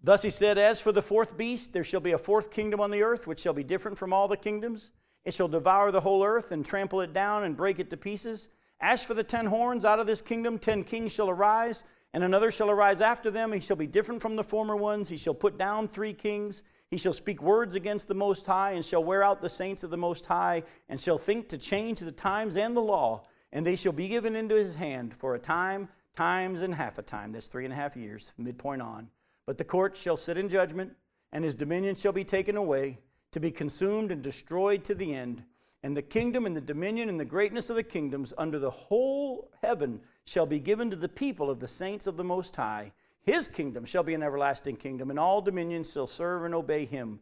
[0.03, 2.91] Thus he said, As for the fourth beast, there shall be a fourth kingdom on
[2.91, 4.93] the earth, which shall be different from all the kingdoms.
[5.25, 8.49] It shall devour the whole earth and trample it down and break it to pieces.
[8.81, 11.85] As for the ten horns, out of this kingdom ten kings shall arise,
[12.15, 13.53] and another shall arise after them.
[13.53, 15.09] He shall be different from the former ones.
[15.11, 16.63] He shall put down three kings.
[16.91, 19.91] He shall speak words against the Most High, and shall wear out the saints of
[19.91, 23.23] the Most High, and shall think to change the times and the law
[23.53, 27.03] and they shall be given into his hand for a time, times, and half a
[27.03, 27.33] time.
[27.33, 29.09] That's three and a half years, midpoint on.
[29.47, 30.97] But the court shall sit in judgment,
[31.33, 32.99] and his dominion shall be taken away,
[33.33, 35.45] to be consumed and destroyed to the end.
[35.83, 39.51] And the kingdom and the dominion and the greatness of the kingdoms under the whole
[39.63, 42.93] heaven shall be given to the people of the saints of the Most High.
[43.23, 47.21] His kingdom shall be an everlasting kingdom, and all dominions shall serve and obey him.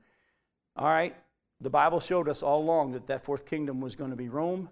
[0.76, 1.16] All right,
[1.60, 4.68] the Bible showed us all along that that fourth kingdom was going to be Rome,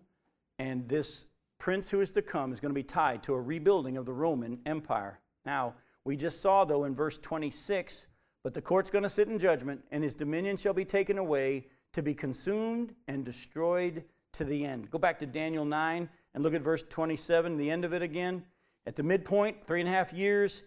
[0.59, 1.27] and this
[1.59, 4.13] prince who is to come is going to be tied to a rebuilding of the
[4.13, 5.21] Roman Empire.
[5.47, 8.09] Now, we just saw, though, in verse 26,
[8.43, 11.69] but the court's going to sit in judgment, and his dominion shall be taken away
[11.95, 14.91] to be consumed and destroyed to the end.
[14.91, 18.45] Go back to Daniel 9 and look at verse 27, the end of it again.
[18.87, 20.65] At the midpoint, three and a half years,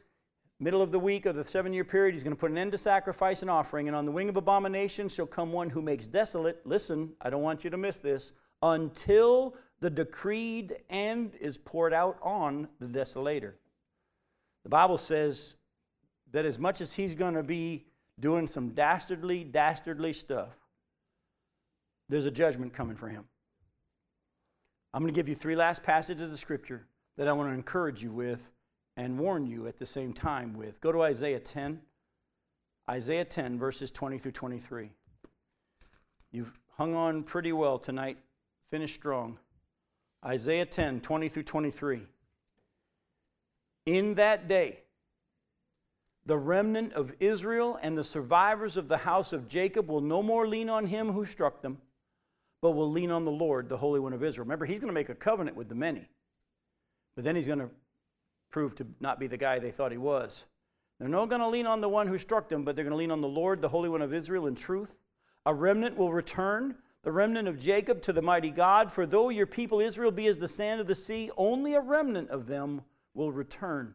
[0.59, 2.71] middle of the week of the seven year period, he's going to put an end
[2.71, 3.87] to sacrifice and offering.
[3.87, 6.65] And on the wing of abomination shall come one who makes desolate.
[6.65, 8.33] Listen, I don't want you to miss this.
[8.61, 13.53] Until the decreed end is poured out on the desolator.
[14.63, 15.55] The Bible says
[16.31, 17.85] that as much as he's going to be
[18.19, 20.57] doing some dastardly, dastardly stuff,
[22.09, 23.25] there's a judgment coming for him.
[24.93, 26.87] I'm going to give you three last passages of Scripture
[27.17, 28.51] that I want to encourage you with
[28.97, 30.81] and warn you at the same time with.
[30.81, 31.81] Go to Isaiah 10.
[32.89, 34.89] Isaiah 10, verses 20 through 23.
[36.31, 38.17] You've hung on pretty well tonight.
[38.69, 39.37] Finish strong.
[40.25, 42.01] Isaiah 10, 20 through 23.
[43.85, 44.79] In that day,
[46.25, 50.47] the remnant of Israel and the survivors of the house of Jacob will no more
[50.47, 51.77] lean on him who struck them,
[52.61, 54.45] but will lean on the Lord, the Holy One of Israel.
[54.45, 56.09] Remember, he's going to make a covenant with the many,
[57.15, 57.69] but then he's going to
[58.49, 60.45] prove to not be the guy they thought he was.
[60.99, 62.97] They're not going to lean on the one who struck them, but they're going to
[62.97, 64.97] lean on the Lord, the Holy One of Israel, in truth.
[65.45, 68.91] A remnant will return, the remnant of Jacob, to the mighty God.
[68.91, 72.29] For though your people Israel be as the sand of the sea, only a remnant
[72.29, 72.81] of them
[73.13, 73.93] will return.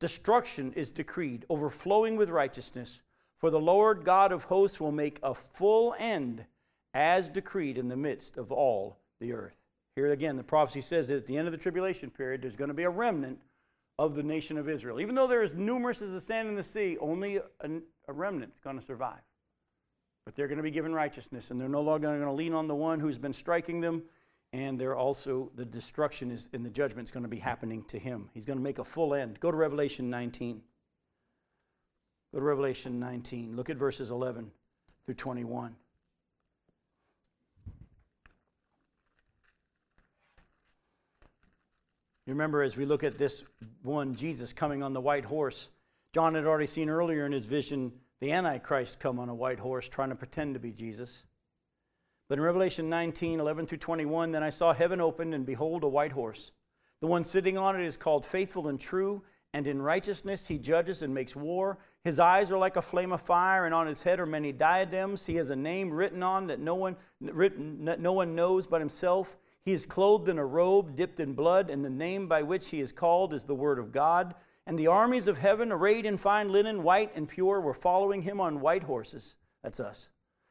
[0.00, 3.02] Destruction is decreed, overflowing with righteousness.
[3.36, 6.46] For the Lord God of hosts will make a full end,
[6.94, 9.56] as decreed in the midst of all the earth.
[9.94, 12.68] Here again, the prophecy says that at the end of the tribulation period, there's going
[12.68, 13.38] to be a remnant
[14.00, 14.98] of the nation of Israel.
[14.98, 17.70] Even though they're as numerous as the sand in the sea, only a,
[18.08, 19.20] a remnant is going to survive.
[20.24, 22.66] But they're going to be given righteousness, and they're no longer going to lean on
[22.66, 24.04] the one who's been striking them.
[24.54, 27.98] And they're also, the destruction is, and the judgment is going to be happening to
[27.98, 28.30] him.
[28.32, 29.38] He's going to make a full end.
[29.38, 30.62] Go to Revelation 19.
[32.32, 33.54] Go to Revelation 19.
[33.54, 34.50] Look at verses 11
[35.04, 35.76] through 21.
[42.30, 43.42] You remember as we look at this
[43.82, 45.70] one, Jesus coming on the white horse,
[46.14, 49.88] John had already seen earlier in his vision the Antichrist come on a white horse
[49.88, 51.24] trying to pretend to be Jesus.
[52.28, 55.88] But in Revelation 19, 11 through 21, then I saw heaven opened, and behold, a
[55.88, 56.52] white horse.
[57.00, 61.02] The one sitting on it is called Faithful and True, and in righteousness he judges
[61.02, 61.78] and makes war.
[62.04, 65.26] His eyes are like a flame of fire, and on his head are many diadems.
[65.26, 69.36] He has a name written on that no one, written, no one knows but himself.
[69.62, 72.80] He is clothed in a robe dipped in blood, and the name by which he
[72.80, 74.34] is called is the Word of God.
[74.66, 78.40] And the armies of heaven, arrayed in fine linen, white and pure, were following him
[78.40, 79.36] on white horses.
[79.62, 80.08] That's us.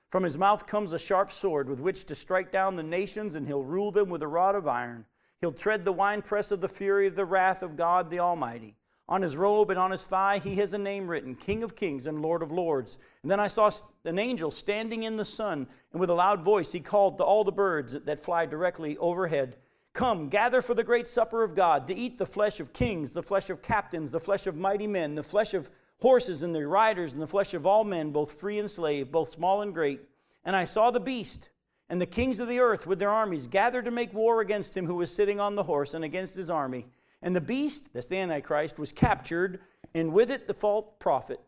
[0.09, 3.47] From his mouth comes a sharp sword with which to strike down the nations, and
[3.47, 5.05] he'll rule them with a rod of iron.
[5.39, 8.78] He'll tread the winepress of the fury of the wrath of God the Almighty.
[9.09, 12.05] On his robe and on his thigh, he has a name written King of Kings
[12.05, 12.99] and Lord of Lords.
[13.23, 13.71] And then I saw
[14.05, 17.43] an angel standing in the sun, and with a loud voice he called to all
[17.43, 19.57] the birds that fly directly overhead
[19.91, 23.23] Come, gather for the great supper of God, to eat the flesh of kings, the
[23.23, 27.11] flesh of captains, the flesh of mighty men, the flesh of horses and their riders,
[27.11, 30.01] and the flesh of all men, both free and slave, both small and great.
[30.45, 31.49] And I saw the beast
[31.89, 34.85] and the kings of the earth with their armies gathered to make war against him
[34.85, 36.85] who was sitting on the horse and against his army.
[37.21, 39.59] And the beast, that's the Antichrist, was captured,
[39.93, 41.39] and with it the false prophet,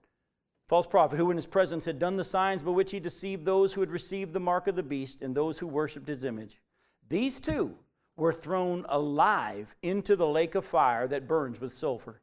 [0.67, 3.73] false prophet, who in his presence had done the signs by which he deceived those
[3.73, 6.61] who had received the mark of the beast and those who worshipped his image.
[7.07, 7.77] These two
[8.17, 12.21] were thrown alive into the lake of fire that burns with sulfur.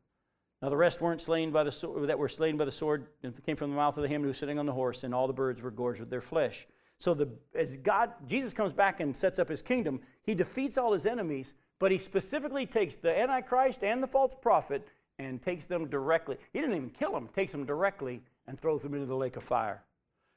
[0.60, 3.42] Now the rest weren't slain by the sword, that were slain by the sword and
[3.44, 5.26] came from the mouth of the him who was sitting on the horse, and all
[5.26, 6.66] the birds were gorged with their flesh.
[6.98, 10.92] So the, as God, Jesus comes back and sets up his kingdom, he defeats all
[10.92, 14.86] his enemies, but he specifically takes the Antichrist and the false prophet
[15.18, 16.36] and takes them directly.
[16.52, 19.44] He didn't even kill them, takes them directly and throws them into the lake of
[19.44, 19.84] fire.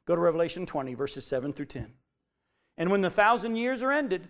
[0.06, 1.94] Go to Revelation 20, verses 7 through 10.
[2.78, 4.30] And when the thousand years are ended,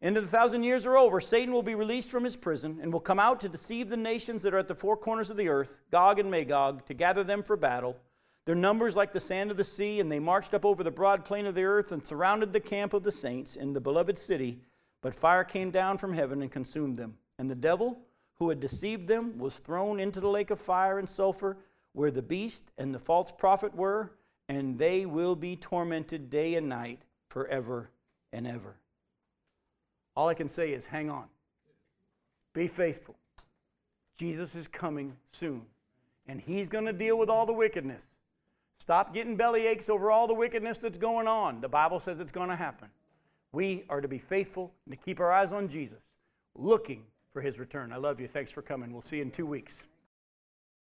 [0.00, 2.92] end of the thousand years are over, Satan will be released from his prison and
[2.92, 5.48] will come out to deceive the nations that are at the four corners of the
[5.48, 7.96] earth, Gog and Magog, to gather them for battle.
[8.44, 11.24] Their numbers like the sand of the sea, and they marched up over the broad
[11.24, 14.60] plain of the earth and surrounded the camp of the saints in the beloved city
[15.00, 17.18] but fire came down from heaven and consumed them.
[17.38, 18.00] And the devil,
[18.34, 21.58] who had deceived them, was thrown into the lake of fire and sulfur,
[21.92, 24.12] where the beast and the false prophet were,
[24.48, 27.90] and they will be tormented day and night forever
[28.32, 28.76] and ever.
[30.16, 31.26] All I can say is hang on.
[32.52, 33.16] Be faithful.
[34.16, 35.62] Jesus is coming soon,
[36.26, 38.16] and he's going to deal with all the wickedness.
[38.76, 41.60] Stop getting belly aches over all the wickedness that's going on.
[41.60, 42.88] The Bible says it's going to happen.
[43.52, 46.14] We are to be faithful and to keep our eyes on Jesus,
[46.54, 47.92] looking for his return.
[47.92, 48.28] I love you.
[48.28, 48.92] Thanks for coming.
[48.92, 49.86] We'll see you in two weeks.